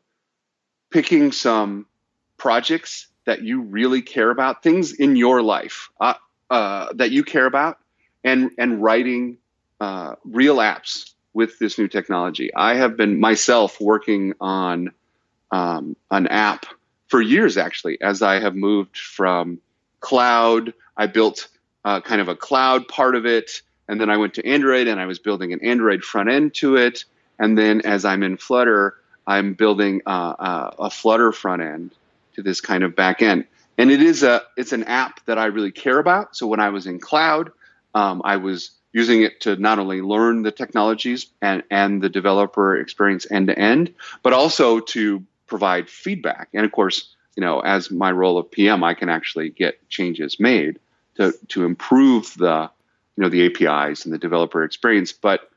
picking 0.91 1.33
some 1.33 1.87
projects 2.37 3.09
that 3.25 3.43
you 3.43 3.63
really 3.63 4.03
care 4.03 4.31
about, 4.31 4.63
things 4.63 4.93
in 4.93 5.17
your 5.17 5.43
life 5.43 5.91
uh, 6.01 6.15
uh, 6.51 6.93
that 6.95 7.11
you 7.11 7.25
care 7.25 7.47
about, 7.47 7.79
and 8.25 8.51
and 8.59 8.83
writing 8.83 9.39
uh, 9.81 10.17
real 10.25 10.57
apps 10.57 11.13
with 11.35 11.59
this 11.59 11.79
new 11.79 11.89
technology. 11.89 12.53
I 12.55 12.75
have 12.75 12.97
been 12.97 13.19
myself 13.19 13.81
working 13.81 14.35
on 14.41 14.93
um, 15.51 15.97
an 16.11 16.27
app 16.29 16.67
for 17.13 17.21
years 17.21 17.57
actually 17.57 18.01
as 18.01 18.23
i 18.23 18.41
have 18.41 18.57
moved 18.57 18.97
from 18.97 19.59
cloud 20.01 20.73
i 20.97 21.07
built 21.07 21.49
uh, 21.85 22.01
kind 22.01 22.21
of 22.21 22.29
a 22.29 22.35
cloud 22.35 22.89
part 22.89 23.15
of 23.15 23.27
it 23.27 23.63
and 23.87 24.01
then 24.01 24.09
i 24.09 24.17
went 24.17 24.35
to 24.35 24.47
android 24.47 24.87
and 24.87 24.99
i 24.99 25.07
was 25.07 25.19
building 25.19 25.53
an 25.53 25.61
android 25.63 26.03
front 26.03 26.31
end 26.31 26.55
to 26.55 26.77
it 26.77 27.05
and 27.39 27.59
then 27.59 27.83
as 27.83 28.07
i'm 28.07 28.23
in 28.23 28.37
flutter 28.37 28.97
i'm 29.27 29.53
building 29.53 30.01
uh, 30.07 30.35
uh, 30.49 30.71
a 30.79 30.91
flutter 30.91 31.33
front 31.33 31.61
end 31.61 31.95
to 32.35 32.43
this 32.43 32.61
kind 32.61 32.85
of 32.85 32.97
back 32.97 33.23
end. 33.23 33.47
And 33.79 33.91
it 33.91 34.03
is 34.03 34.23
a 34.23 34.43
it's 34.57 34.73
an 34.73 34.85
app 34.85 35.25
that 35.27 35.39
i 35.39 35.47
really 35.47 35.73
care 35.73 35.99
about. 35.99 36.37
So 36.37 36.47
when 36.47 36.61
i 36.61 36.69
was 36.69 36.87
in 36.87 36.99
cloud 36.99 37.53
um, 37.95 38.23
i 38.25 38.37
was 38.37 38.71
using 38.93 39.23
it 39.23 39.41
to 39.41 39.57
not 39.57 39.79
only 39.79 40.03
learn 40.03 40.43
the 40.43 40.53
technologies 40.53 41.27
and, 41.41 41.63
and 41.71 42.03
the 42.03 42.11
developer 42.11 42.77
experience 42.77 43.27
end 43.31 43.49
to 43.49 43.59
end 43.59 43.95
but 44.23 44.33
also 44.33 44.81
to 44.81 45.25
provide 45.53 45.91
feedback. 45.91 46.49
And 46.55 46.65
of 46.65 46.73
course, 46.73 47.15
you 47.37 47.43
know, 47.43 47.61
as 47.61 47.91
my 47.91 48.11
role 48.11 48.39
of 48.39 48.51
PM, 48.51 48.83
I 48.83 48.95
can 48.95 49.11
actually 49.11 49.51
get 49.51 49.87
changes 49.91 50.41
made 50.41 50.79
to 51.17 51.35
to 51.49 51.67
improve 51.67 52.33
the 52.39 52.71
you 53.17 53.23
know 53.23 53.29
the 53.29 53.45
APIs 53.45 54.07
and 54.07 54.15
the 54.15 54.19
developer 54.19 54.65
experience. 54.65 55.13
But 55.13 55.51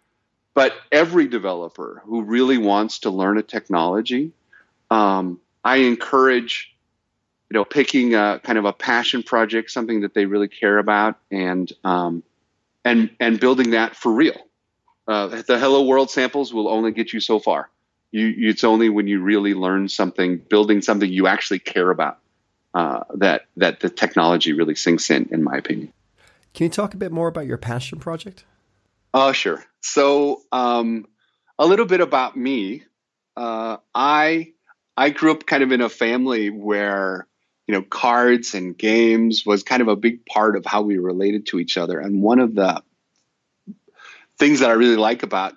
but 0.53 0.73
every 0.91 1.29
developer 1.29 2.01
who 2.05 2.23
really 2.23 2.57
wants 2.57 2.99
to 2.99 3.09
learn 3.09 3.37
a 3.37 3.41
technology, 3.41 4.33
um, 4.91 5.39
I 5.63 5.77
encourage 5.77 6.75
you 7.49 7.53
know 7.53 7.63
picking 7.63 8.15
a 8.15 8.41
kind 8.43 8.57
of 8.57 8.65
a 8.65 8.73
passion 8.73 9.23
project, 9.23 9.71
something 9.71 10.01
that 10.01 10.13
they 10.13 10.25
really 10.25 10.49
care 10.49 10.77
about, 10.77 11.19
and 11.31 11.71
um, 11.85 12.21
and 12.83 13.11
and 13.21 13.39
building 13.39 13.69
that 13.69 13.95
for 13.95 14.11
real. 14.11 14.41
Uh, 15.07 15.41
the 15.47 15.57
Hello 15.57 15.85
World 15.85 16.11
samples 16.11 16.53
will 16.53 16.67
only 16.67 16.91
get 16.91 17.13
you 17.13 17.21
so 17.21 17.39
far 17.39 17.69
you, 18.11 18.49
it's 18.49 18.63
only 18.63 18.89
when 18.89 19.07
you 19.07 19.21
really 19.21 19.53
learn 19.53 19.89
something, 19.89 20.37
building 20.37 20.81
something 20.81 21.11
you 21.11 21.27
actually 21.27 21.59
care 21.59 21.89
about, 21.89 22.19
uh, 22.73 23.03
that 23.15 23.45
that 23.57 23.79
the 23.79 23.89
technology 23.89 24.53
really 24.53 24.75
sinks 24.75 25.09
in, 25.09 25.29
in 25.31 25.43
my 25.43 25.57
opinion. 25.57 25.91
Can 26.53 26.65
you 26.65 26.69
talk 26.69 26.93
a 26.93 26.97
bit 26.97 27.11
more 27.11 27.27
about 27.27 27.45
your 27.45 27.57
passion 27.57 27.99
project? 27.99 28.45
Oh, 29.13 29.31
sure. 29.31 29.63
So, 29.81 30.41
um, 30.51 31.05
a 31.59 31.65
little 31.65 31.85
bit 31.85 32.01
about 32.01 32.35
me. 32.37 32.83
Uh, 33.35 33.77
I 33.93 34.53
I 34.97 35.09
grew 35.09 35.31
up 35.31 35.45
kind 35.45 35.63
of 35.63 35.71
in 35.71 35.81
a 35.81 35.89
family 35.89 36.49
where 36.49 37.27
you 37.67 37.73
know 37.73 37.81
cards 37.81 38.55
and 38.55 38.77
games 38.77 39.45
was 39.45 39.63
kind 39.63 39.81
of 39.81 39.87
a 39.87 39.95
big 39.95 40.25
part 40.25 40.55
of 40.55 40.65
how 40.65 40.81
we 40.81 40.97
related 40.97 41.47
to 41.47 41.59
each 41.59 41.77
other, 41.77 41.99
and 41.99 42.21
one 42.21 42.39
of 42.39 42.55
the 42.55 42.81
things 44.37 44.59
that 44.59 44.69
I 44.69 44.73
really 44.73 44.97
like 44.97 45.23
about 45.23 45.53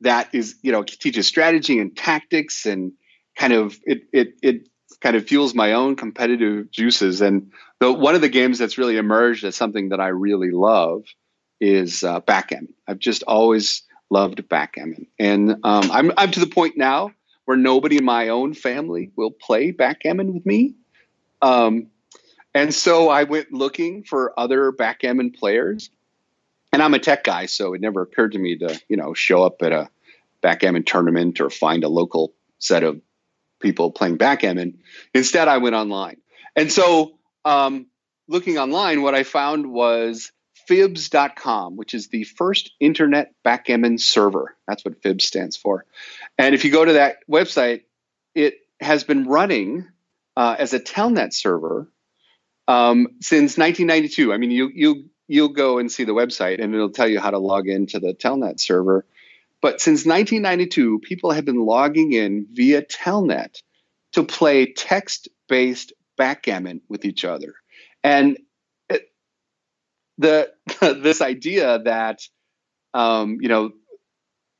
that 0.00 0.34
is 0.34 0.56
you 0.62 0.72
know 0.72 0.82
teaches 0.82 1.26
strategy 1.26 1.78
and 1.78 1.96
tactics 1.96 2.66
and 2.66 2.92
kind 3.36 3.52
of 3.52 3.78
it 3.84 4.02
it 4.12 4.34
it 4.42 4.68
kind 5.00 5.16
of 5.16 5.26
fuels 5.26 5.54
my 5.54 5.72
own 5.72 5.96
competitive 5.96 6.70
juices. 6.70 7.20
And 7.20 7.52
the, 7.78 7.92
one 7.92 8.14
of 8.14 8.20
the 8.20 8.28
games 8.28 8.58
that's 8.58 8.78
really 8.78 8.96
emerged 8.96 9.44
as 9.44 9.56
something 9.56 9.90
that 9.90 10.00
I 10.00 10.08
really 10.08 10.50
love 10.50 11.04
is 11.60 12.04
uh, 12.04 12.20
backgammon. 12.20 12.74
I've 12.86 12.98
just 12.98 13.22
always 13.22 13.82
loved 14.10 14.48
backgammon, 14.48 15.06
and 15.18 15.52
um, 15.62 15.90
I'm 15.90 16.12
I'm 16.16 16.30
to 16.32 16.40
the 16.40 16.46
point 16.46 16.76
now 16.76 17.12
where 17.44 17.56
nobody 17.56 17.96
in 17.96 18.04
my 18.04 18.28
own 18.28 18.54
family 18.54 19.10
will 19.16 19.30
play 19.30 19.70
backgammon 19.70 20.32
with 20.34 20.46
me. 20.46 20.74
Um, 21.42 21.88
and 22.54 22.74
so 22.74 23.08
I 23.08 23.24
went 23.24 23.52
looking 23.52 24.04
for 24.04 24.38
other 24.38 24.72
backgammon 24.72 25.32
players. 25.32 25.90
And 26.72 26.82
I'm 26.82 26.94
a 26.94 26.98
tech 26.98 27.24
guy, 27.24 27.46
so 27.46 27.74
it 27.74 27.80
never 27.80 28.02
occurred 28.02 28.32
to 28.32 28.38
me 28.38 28.56
to, 28.58 28.80
you 28.88 28.96
know, 28.96 29.14
show 29.14 29.42
up 29.42 29.62
at 29.62 29.72
a 29.72 29.90
backgammon 30.40 30.84
tournament 30.84 31.40
or 31.40 31.50
find 31.50 31.84
a 31.84 31.88
local 31.88 32.32
set 32.58 32.84
of 32.84 33.00
people 33.60 33.90
playing 33.90 34.16
backgammon. 34.16 34.78
Instead, 35.14 35.48
I 35.48 35.58
went 35.58 35.74
online. 35.74 36.18
And 36.56 36.72
so, 36.72 37.18
um, 37.44 37.86
looking 38.28 38.58
online, 38.58 39.02
what 39.02 39.14
I 39.14 39.24
found 39.24 39.70
was 39.70 40.32
fibs.com, 40.66 41.76
which 41.76 41.94
is 41.94 42.08
the 42.08 42.24
first 42.24 42.72
internet 42.78 43.34
backgammon 43.42 43.98
server. 43.98 44.56
That's 44.68 44.84
what 44.84 45.02
fibs 45.02 45.24
stands 45.24 45.56
for. 45.56 45.84
And 46.38 46.54
if 46.54 46.64
you 46.64 46.70
go 46.70 46.84
to 46.84 46.94
that 46.94 47.16
website, 47.28 47.82
it 48.34 48.58
has 48.80 49.04
been 49.04 49.26
running 49.26 49.88
uh, 50.36 50.56
as 50.58 50.72
a 50.72 50.80
telnet 50.80 51.34
server 51.34 51.88
um, 52.68 53.08
since 53.20 53.58
1992. 53.58 54.32
I 54.32 54.38
mean, 54.38 54.50
you 54.52 54.70
you 54.72 55.10
you'll 55.30 55.48
go 55.48 55.78
and 55.78 55.92
see 55.92 56.02
the 56.02 56.12
website, 56.12 56.60
and 56.60 56.74
it'll 56.74 56.90
tell 56.90 57.06
you 57.06 57.20
how 57.20 57.30
to 57.30 57.38
log 57.38 57.68
into 57.68 58.00
the 58.00 58.12
telnet 58.12 58.58
server. 58.58 59.06
But 59.62 59.80
since 59.80 60.04
1992, 60.04 60.98
people 60.98 61.30
have 61.30 61.44
been 61.44 61.64
logging 61.64 62.12
in 62.12 62.48
via 62.50 62.82
Telnet 62.82 63.62
to 64.12 64.24
play 64.24 64.72
text 64.72 65.28
based 65.48 65.92
backgammon 66.16 66.80
with 66.88 67.04
each 67.04 67.24
other. 67.24 67.54
And 68.02 68.38
it, 68.88 69.02
the 70.18 70.50
this 70.80 71.20
idea 71.20 71.78
that 71.84 72.22
um, 72.92 73.38
you 73.40 73.48
know 73.48 73.70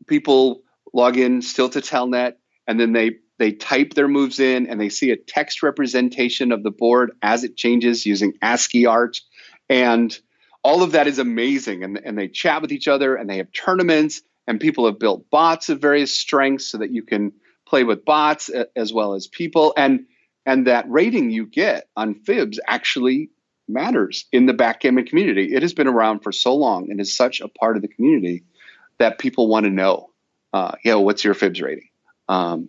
people 0.07 0.63
log 0.95 1.17
in 1.17 1.43
still 1.43 1.69
to 1.71 1.81
Telnet 1.81 2.35
and 2.69 2.79
then 2.79 2.93
they 2.93 3.17
they 3.39 3.51
type 3.53 3.95
their 3.95 4.09
moves 4.09 4.39
in 4.39 4.69
and 4.69 4.81
they 4.81 4.89
see 4.89 5.11
a 5.11 5.17
text 5.17 5.65
representation 5.65 6.53
of 6.53 6.63
the 6.63 6.71
board 6.71 7.11
as 7.23 7.43
it 7.43 7.57
changes 7.57 8.07
using 8.07 8.35
ASCII 8.41 8.87
art 8.87 9.21
and 9.69 10.17
all 10.63 10.83
of 10.83 10.93
that 10.93 11.07
is 11.07 11.19
amazing. 11.19 11.85
And, 11.85 12.01
and 12.05 12.19
they 12.19 12.29
chat 12.29 12.63
with 12.63 12.73
each 12.73 12.89
other 12.89 13.17
and 13.17 13.29
they 13.29 13.39
have 13.39 13.53
tournaments 13.53 14.23
and 14.47 14.61
people 14.61 14.87
have 14.87 14.99
built 14.99 15.31
bots 15.31 15.69
of 15.69 15.81
various 15.81 16.15
strengths 16.15 16.67
so 16.67 16.79
that 16.79 16.91
you 16.91 17.03
can 17.03 17.33
play 17.67 17.85
with 17.85 18.05
bots 18.05 18.51
as 18.77 18.93
well 18.93 19.15
as 19.15 19.27
people. 19.27 19.75
And 19.77 20.07
and 20.47 20.67
that 20.67 20.91
rating 20.91 21.31
you 21.31 21.47
get 21.47 21.87
on 21.97 22.15
fibs 22.15 22.59
actually 22.67 23.31
matters 23.69 24.25
in 24.33 24.47
the 24.47 24.55
backgammon 24.55 25.05
community. 25.05 25.55
It 25.55 25.63
has 25.63 25.75
been 25.75 25.87
around 25.87 26.21
for 26.21 26.33
so 26.33 26.57
long 26.57 26.91
and 26.91 27.01
is 27.01 27.15
such 27.15 27.41
a 27.41 27.49
part 27.49 27.77
of 27.77 27.83
the 27.83 27.89
community 27.89 28.45
that 28.99 29.19
people 29.19 29.49
want 29.49 29.65
to 29.65 29.71
know 29.71 30.11
uh, 30.53 30.73
you 30.85 30.91
know 30.91 31.01
what's 31.01 31.23
your 31.23 31.35
fibs 31.35 31.61
rating? 31.61 31.89
Um, 32.29 32.69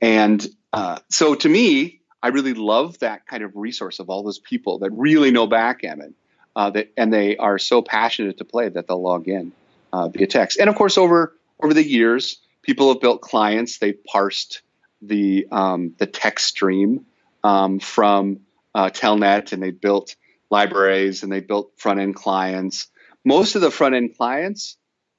and 0.00 0.46
uh, 0.72 0.98
so 1.10 1.34
to 1.34 1.48
me 1.48 2.00
i 2.22 2.28
really 2.28 2.54
love 2.54 2.98
that 3.00 3.26
kind 3.26 3.42
of 3.42 3.52
resource 3.54 3.98
of 3.98 4.10
all 4.10 4.22
those 4.22 4.38
people 4.38 4.80
that 4.80 4.90
really 4.92 5.30
know 5.30 5.46
backgammon 5.46 6.14
uh, 6.56 6.70
that 6.70 6.92
and 6.96 7.12
they 7.12 7.36
are 7.36 7.58
so 7.58 7.82
passionate 7.82 8.38
to 8.38 8.44
play 8.44 8.68
that 8.68 8.86
they'll 8.86 9.02
log 9.02 9.28
in 9.28 9.52
uh, 9.92 10.08
via 10.08 10.26
text. 10.26 10.58
And 10.58 10.68
of 10.68 10.76
course, 10.76 10.98
over 10.98 11.36
over 11.62 11.74
the 11.74 11.86
years, 11.86 12.40
people 12.62 12.88
have 12.92 13.00
built 13.00 13.20
clients. 13.20 13.78
They've 13.78 14.02
parsed 14.04 14.62
the 15.02 15.46
um, 15.50 15.94
the 15.98 16.06
text 16.06 16.48
stream 16.48 17.06
um, 17.44 17.78
from 17.78 18.40
uh, 18.74 18.90
Telnet, 18.90 19.52
and 19.52 19.62
they 19.62 19.70
built 19.70 20.16
libraries 20.50 21.22
and 21.22 21.30
they 21.30 21.40
built 21.40 21.72
front 21.76 22.00
end 22.00 22.14
clients. 22.14 22.88
Most 23.24 23.54
of 23.54 23.62
the 23.62 23.70
front 23.70 23.94
end 23.94 24.16
clients 24.16 24.76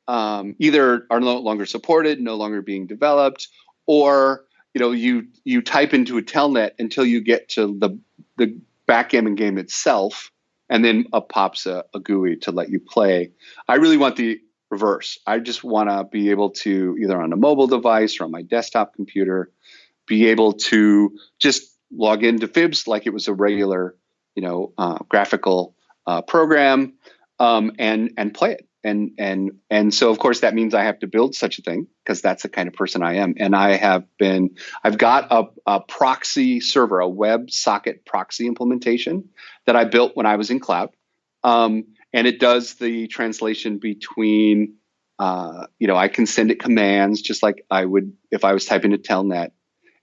um, 0.08 0.56
either 0.60 1.06
are 1.10 1.20
no 1.20 1.38
longer 1.40 1.66
supported, 1.66 2.20
no 2.20 2.36
longer 2.36 2.62
being 2.62 2.88
developed, 2.88 3.48
or 3.86 4.46
you 4.74 4.80
know 4.80 4.92
you 4.92 5.28
you 5.44 5.62
type 5.62 5.94
into 5.94 6.18
a 6.18 6.22
telnet 6.22 6.72
until 6.80 7.06
you 7.06 7.22
get 7.22 7.50
to 7.50 7.78
the 7.80 8.00
the 8.38 8.60
backgammon 8.88 9.36
game 9.36 9.58
itself 9.58 10.32
and 10.72 10.84
then 10.84 11.06
up 11.14 11.30
pops 11.30 11.68
a, 11.68 11.84
a 11.94 12.00
GUI 12.00 12.38
to 12.38 12.52
let 12.52 12.70
you 12.70 12.80
play. 12.80 13.32
I 13.68 13.76
really 13.76 13.98
want 13.98 14.16
the 14.16 14.40
reverse. 14.72 15.20
I 15.28 15.40
just 15.40 15.64
want 15.64 15.90
to 15.90 16.06
be 16.06 16.32
able 16.32 16.52
to 16.52 16.98
either 17.00 17.22
on 17.22 17.34
a 17.34 17.36
mobile 17.36 17.68
device 17.68 18.20
or 18.20 18.24
on 18.24 18.32
my 18.32 18.42
desktop 18.42 18.96
computer, 18.96 19.52
be 20.08 20.30
able 20.30 20.54
to 20.54 21.16
just 21.40 21.78
log 21.92 22.24
into 22.24 22.48
Fibs 22.48 22.88
like 22.88 23.06
it 23.06 23.14
was 23.14 23.28
a 23.28 23.34
regular, 23.34 23.96
you 24.34 24.42
know, 24.42 24.74
uh, 24.78 24.98
graphical 25.10 25.76
uh, 26.08 26.22
program, 26.22 26.94
um, 27.38 27.74
and 27.78 28.14
and 28.18 28.34
play 28.34 28.54
it. 28.54 28.68
And 28.84 29.12
and 29.20 29.52
and 29.70 29.94
so 29.94 30.10
of 30.10 30.18
course 30.20 30.40
that 30.40 30.56
means 30.56 30.74
I 30.74 30.86
have 30.86 31.00
to 31.00 31.08
build 31.08 31.36
such 31.36 31.60
a 31.60 31.62
thing 31.62 31.86
because 32.04 32.22
that's 32.22 32.44
the 32.44 32.50
kind 32.50 32.68
of 32.68 32.74
person 32.74 33.04
I 33.04 33.18
am. 33.18 33.36
And 33.38 33.56
I 33.56 33.76
have 33.76 34.06
been 34.18 34.56
I've 34.84 34.98
got 34.98 35.28
a, 35.30 35.44
a 35.68 35.82
proxy 35.82 36.62
server, 36.62 37.00
a 37.00 37.08
web 37.10 37.52
socket 37.52 38.06
proxy 38.06 38.48
implementation 38.48 39.30
that 39.72 39.80
I 39.80 39.86
built 39.86 40.18
when 40.18 40.26
I 40.26 40.36
was 40.36 40.52
in 40.52 40.60
cloud. 40.60 40.90
Um, 41.44 41.86
and 42.12 42.28
it 42.28 42.42
does 42.42 42.74
the 42.74 43.08
translation 43.08 43.78
between 43.78 44.76
uh, 45.18 45.68
you 45.80 45.88
know 45.88 45.96
i 45.96 46.08
can 46.10 46.26
send 46.26 46.52
it 46.52 46.60
commands 46.60 47.22
just 47.22 47.42
like 47.44 47.64
i 47.70 47.86
would 47.86 48.12
if 48.32 48.44
i 48.44 48.54
was 48.54 48.66
typing 48.66 48.92
to 48.92 48.98
telnet. 48.98 49.52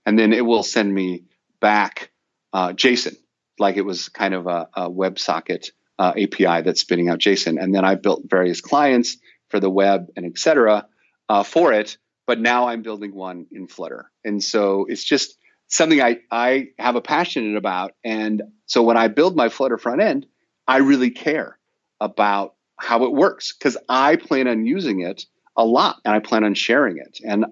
And 0.05 0.17
then 0.17 0.33
it 0.33 0.43
will 0.43 0.63
send 0.63 0.91
me 0.91 1.25
back 1.61 2.09
uh, 2.51 2.69
json 2.69 3.15
like 3.59 3.77
it 3.77 3.85
was 3.85 4.09
kind 4.09 4.33
of 4.33 4.47
a, 4.47 4.69
a 4.73 4.89
websocket 4.89 5.69
uh, 5.99 6.13
api 6.17 6.61
that's 6.63 6.81
spitting 6.81 7.09
out 7.09 7.19
json. 7.19 7.61
And 7.61 7.75
then 7.75 7.85
i 7.85 7.93
built 7.93 8.23
various 8.25 8.61
clients 8.61 9.17
for 9.49 9.59
the 9.59 9.69
web 9.69 10.07
and 10.15 10.25
etc 10.25 10.87
uh, 11.27 11.43
for 11.43 11.73
it 11.73 11.97
but 12.25 12.39
now 12.39 12.69
i'm 12.69 12.81
building 12.81 13.13
one 13.13 13.45
in 13.51 13.67
flutter. 13.67 14.09
And 14.23 14.43
so 14.43 14.85
it's 14.89 15.03
just 15.03 15.37
something 15.69 16.01
I, 16.01 16.19
I 16.29 16.69
have 16.77 16.95
a 16.95 17.01
passionate 17.01 17.57
about 17.57 17.93
and 18.03 18.41
so 18.65 18.83
when 18.83 18.97
i 18.97 19.07
build 19.07 19.35
my 19.35 19.49
flutter 19.49 19.77
front 19.77 20.01
end 20.01 20.25
i 20.67 20.77
really 20.77 21.11
care 21.11 21.57
about 22.01 22.55
how 22.79 23.03
it 23.03 23.11
works 23.11 23.53
because 23.53 23.77
I 23.87 24.15
plan 24.15 24.47
on 24.47 24.65
using 24.65 25.01
it 25.01 25.25
a 25.55 25.65
lot 25.65 25.97
and 26.05 26.15
I 26.15 26.19
plan 26.19 26.43
on 26.43 26.53
sharing 26.53 26.97
it. 26.97 27.19
And 27.23 27.45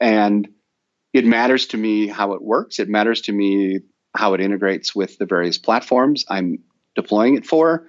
and 0.00 0.48
it 1.12 1.24
matters 1.24 1.66
to 1.68 1.76
me 1.76 2.08
how 2.08 2.32
it 2.32 2.42
works. 2.42 2.78
It 2.78 2.88
matters 2.88 3.22
to 3.22 3.32
me 3.32 3.80
how 4.14 4.34
it 4.34 4.40
integrates 4.40 4.94
with 4.94 5.16
the 5.18 5.24
various 5.24 5.56
platforms 5.56 6.24
I'm 6.28 6.58
deploying 6.94 7.36
it 7.36 7.46
for. 7.46 7.88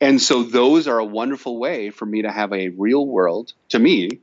And 0.00 0.20
so 0.20 0.42
those 0.42 0.86
are 0.86 0.98
a 0.98 1.04
wonderful 1.04 1.58
way 1.58 1.90
for 1.90 2.06
me 2.06 2.22
to 2.22 2.30
have 2.30 2.52
a 2.52 2.68
real 2.70 3.06
world, 3.06 3.52
to 3.70 3.78
me, 3.78 4.20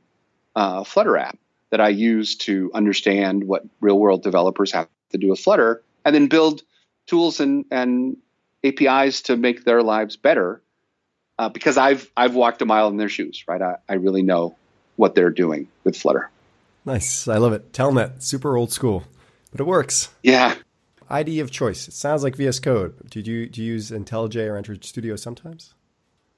uh, 0.54 0.84
Flutter 0.84 1.16
app 1.16 1.38
that 1.72 1.80
I 1.80 1.88
use 1.88 2.36
to 2.36 2.70
understand 2.74 3.44
what 3.44 3.64
real 3.80 3.98
world 3.98 4.22
developers 4.22 4.72
have 4.72 4.88
to 5.10 5.18
do 5.18 5.30
with 5.30 5.40
Flutter 5.40 5.82
and 6.04 6.14
then 6.14 6.28
build 6.28 6.62
tools 7.06 7.40
and, 7.40 7.64
and 7.70 8.18
APIs 8.62 9.22
to 9.22 9.36
make 9.38 9.64
their 9.64 9.82
lives 9.82 10.16
better 10.16 10.62
uh, 11.38 11.48
because 11.48 11.78
I've 11.78 12.10
I've 12.14 12.34
walked 12.34 12.60
a 12.60 12.66
mile 12.66 12.88
in 12.88 12.98
their 12.98 13.08
shoes, 13.08 13.44
right? 13.48 13.60
I, 13.60 13.76
I 13.88 13.94
really 13.94 14.22
know 14.22 14.54
what 14.96 15.14
they're 15.14 15.30
doing 15.30 15.66
with 15.82 15.96
Flutter. 15.96 16.30
Nice, 16.84 17.26
I 17.26 17.38
love 17.38 17.54
it. 17.54 17.72
Telnet, 17.72 18.22
super 18.22 18.56
old 18.56 18.70
school, 18.70 19.04
but 19.50 19.60
it 19.60 19.64
works. 19.64 20.10
Yeah. 20.22 20.54
IDE 21.08 21.38
of 21.38 21.50
choice. 21.50 21.88
It 21.88 21.94
sounds 21.94 22.22
like 22.22 22.36
VS 22.36 22.60
Code. 22.60 23.08
Do 23.08 23.20
you 23.20 23.48
do 23.48 23.62
you 23.62 23.72
use 23.72 23.90
IntelliJ 23.90 24.46
or 24.46 24.58
Android 24.58 24.84
Studio 24.84 25.16
sometimes? 25.16 25.74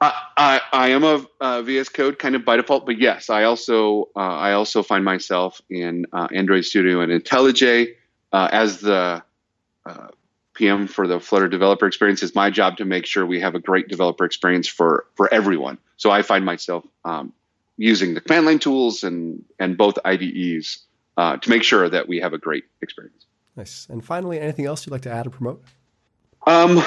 I, 0.00 0.22
I, 0.36 0.60
I 0.72 0.88
am 0.88 1.04
a 1.04 1.26
uh, 1.40 1.62
VS 1.62 1.88
Code 1.88 2.18
kind 2.18 2.34
of 2.34 2.44
by 2.44 2.56
default, 2.56 2.86
but 2.86 2.98
yes, 2.98 3.30
I 3.30 3.44
also 3.44 4.08
uh, 4.16 4.20
I 4.20 4.52
also 4.52 4.82
find 4.82 5.04
myself 5.04 5.60
in 5.70 6.06
uh, 6.12 6.28
Android 6.32 6.64
Studio 6.64 7.00
and 7.00 7.12
IntelliJ 7.12 7.94
uh, 8.32 8.48
as 8.50 8.80
the 8.80 9.22
uh, 9.86 10.08
PM 10.54 10.86
for 10.86 11.06
the 11.06 11.20
Flutter 11.20 11.48
developer 11.48 11.86
experience. 11.86 12.22
It's 12.22 12.34
my 12.34 12.50
job 12.50 12.78
to 12.78 12.84
make 12.84 13.06
sure 13.06 13.24
we 13.24 13.40
have 13.40 13.54
a 13.54 13.60
great 13.60 13.88
developer 13.88 14.24
experience 14.24 14.68
for 14.68 15.06
for 15.14 15.32
everyone. 15.32 15.78
So 15.96 16.10
I 16.10 16.22
find 16.22 16.44
myself 16.44 16.84
um, 17.04 17.32
using 17.76 18.14
the 18.14 18.20
command 18.20 18.46
line 18.46 18.58
tools 18.58 19.04
and 19.04 19.44
and 19.58 19.76
both 19.76 19.98
IDEs 20.04 20.78
uh, 21.16 21.36
to 21.36 21.50
make 21.50 21.62
sure 21.62 21.88
that 21.88 22.08
we 22.08 22.20
have 22.20 22.32
a 22.32 22.38
great 22.38 22.64
experience. 22.82 23.26
Nice. 23.56 23.86
And 23.88 24.04
finally, 24.04 24.40
anything 24.40 24.66
else 24.66 24.84
you'd 24.84 24.92
like 24.92 25.02
to 25.02 25.12
add 25.12 25.26
or 25.26 25.30
promote? 25.30 25.64
Um, 26.46 26.82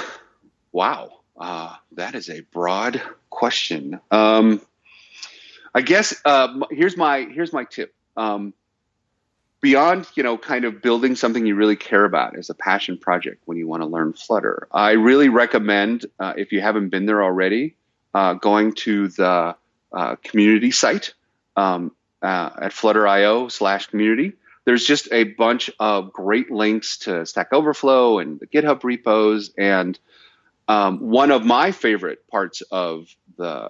wow, 0.71 1.16
uh, 1.37 1.75
that 1.93 2.15
is 2.15 2.29
a 2.29 2.41
broad 2.41 3.01
question. 3.29 3.99
Um, 4.11 4.61
I 5.73 5.81
guess 5.81 6.19
uh, 6.25 6.59
here's 6.71 6.97
my 6.97 7.21
here's 7.21 7.53
my 7.53 7.65
tip. 7.65 7.93
Um, 8.15 8.53
beyond 9.61 10.07
you 10.15 10.23
know 10.23 10.37
kind 10.37 10.65
of 10.65 10.81
building 10.81 11.15
something 11.15 11.45
you 11.45 11.55
really 11.55 11.75
care 11.75 12.05
about 12.05 12.37
as 12.37 12.49
a 12.49 12.53
passion 12.53 12.97
project 12.97 13.41
when 13.45 13.57
you 13.57 13.67
want 13.67 13.81
to 13.81 13.87
learn 13.87 14.13
flutter 14.13 14.67
i 14.71 14.91
really 14.91 15.29
recommend 15.29 16.05
uh, 16.19 16.33
if 16.37 16.51
you 16.51 16.61
haven't 16.61 16.89
been 16.89 17.05
there 17.05 17.23
already 17.23 17.75
uh, 18.13 18.33
going 18.33 18.73
to 18.73 19.07
the 19.09 19.55
uh, 19.93 20.15
community 20.23 20.71
site 20.71 21.13
um, 21.55 21.91
uh, 22.21 22.49
at 22.61 22.73
flutter.io 22.73 23.47
slash 23.47 23.87
community 23.87 24.33
there's 24.65 24.85
just 24.85 25.07
a 25.11 25.23
bunch 25.23 25.71
of 25.79 26.11
great 26.11 26.51
links 26.51 26.97
to 26.97 27.25
stack 27.25 27.51
overflow 27.51 28.19
and 28.19 28.39
the 28.39 28.47
github 28.47 28.83
repos 28.83 29.51
and 29.57 29.97
um, 30.67 30.99
one 30.99 31.31
of 31.31 31.45
my 31.45 31.71
favorite 31.71 32.27
parts 32.27 32.61
of 32.71 33.07
the 33.37 33.69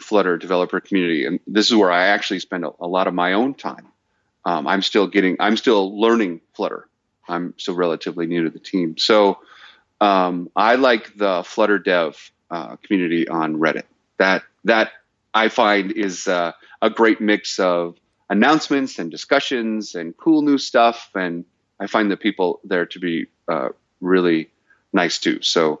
flutter 0.00 0.38
developer 0.38 0.80
community 0.80 1.26
and 1.26 1.38
this 1.46 1.70
is 1.70 1.76
where 1.76 1.90
i 1.90 2.06
actually 2.06 2.40
spend 2.40 2.64
a, 2.64 2.70
a 2.80 2.86
lot 2.86 3.06
of 3.06 3.14
my 3.14 3.34
own 3.34 3.54
time 3.54 3.92
um, 4.44 4.66
I'm 4.66 4.82
still 4.82 5.06
getting, 5.06 5.36
I'm 5.40 5.56
still 5.56 5.98
learning 6.00 6.40
Flutter. 6.54 6.88
I'm 7.28 7.54
still 7.56 7.74
relatively 7.74 8.26
new 8.26 8.44
to 8.44 8.50
the 8.50 8.58
team. 8.58 8.98
So 8.98 9.38
um, 10.00 10.50
I 10.56 10.74
like 10.74 11.16
the 11.16 11.42
Flutter 11.44 11.78
dev 11.78 12.32
uh, 12.50 12.76
community 12.76 13.28
on 13.28 13.56
Reddit. 13.56 13.84
That 14.18 14.42
that 14.64 14.92
I 15.32 15.48
find 15.48 15.92
is 15.92 16.26
uh, 16.26 16.52
a 16.80 16.90
great 16.90 17.20
mix 17.20 17.58
of 17.58 17.96
announcements 18.28 18.98
and 18.98 19.10
discussions 19.10 19.94
and 19.94 20.16
cool 20.16 20.42
new 20.42 20.58
stuff. 20.58 21.10
And 21.14 21.44
I 21.80 21.86
find 21.86 22.10
the 22.10 22.16
people 22.16 22.60
there 22.64 22.86
to 22.86 22.98
be 22.98 23.26
uh, 23.48 23.70
really 24.00 24.50
nice 24.92 25.18
too. 25.18 25.40
So 25.42 25.80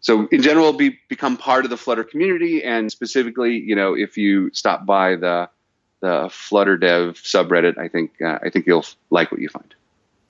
so 0.00 0.26
in 0.28 0.42
general, 0.42 0.72
be 0.72 0.98
become 1.08 1.36
part 1.36 1.64
of 1.64 1.70
the 1.70 1.76
Flutter 1.76 2.04
community, 2.04 2.62
and 2.62 2.90
specifically, 2.90 3.58
you 3.58 3.74
know, 3.74 3.94
if 3.94 4.16
you 4.16 4.50
stop 4.52 4.86
by 4.86 5.16
the 5.16 5.48
the 6.00 6.28
Flutter 6.30 6.76
Dev 6.76 7.14
subreddit. 7.14 7.78
I 7.78 7.88
think 7.88 8.20
uh, 8.22 8.38
I 8.42 8.50
think 8.50 8.66
you'll 8.66 8.84
like 9.10 9.30
what 9.32 9.40
you 9.40 9.48
find. 9.48 9.74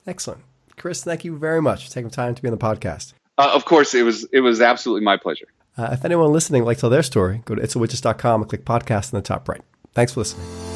Excellent, 0.07 0.41
Chris. 0.77 1.03
Thank 1.03 1.23
you 1.23 1.37
very 1.37 1.61
much 1.61 1.85
for 1.85 1.91
taking 1.91 2.09
time 2.09 2.35
to 2.35 2.41
be 2.41 2.47
on 2.47 2.51
the 2.51 2.57
podcast. 2.57 3.13
Uh, 3.37 3.51
of 3.53 3.65
course, 3.65 3.93
it 3.93 4.03
was 4.03 4.25
it 4.31 4.41
was 4.41 4.61
absolutely 4.61 5.03
my 5.03 5.17
pleasure. 5.17 5.47
Uh, 5.77 5.89
if 5.91 6.03
anyone 6.03 6.31
listening 6.31 6.63
would 6.63 6.67
like 6.67 6.77
to 6.77 6.81
tell 6.81 6.89
their 6.89 7.03
story, 7.03 7.41
go 7.45 7.55
to 7.55 7.61
itsallwidgets.com 7.61 8.41
and 8.41 8.49
click 8.49 8.65
podcast 8.65 9.13
in 9.13 9.17
the 9.17 9.23
top 9.23 9.47
right. 9.47 9.61
Thanks 9.93 10.13
for 10.13 10.21
listening. 10.21 10.68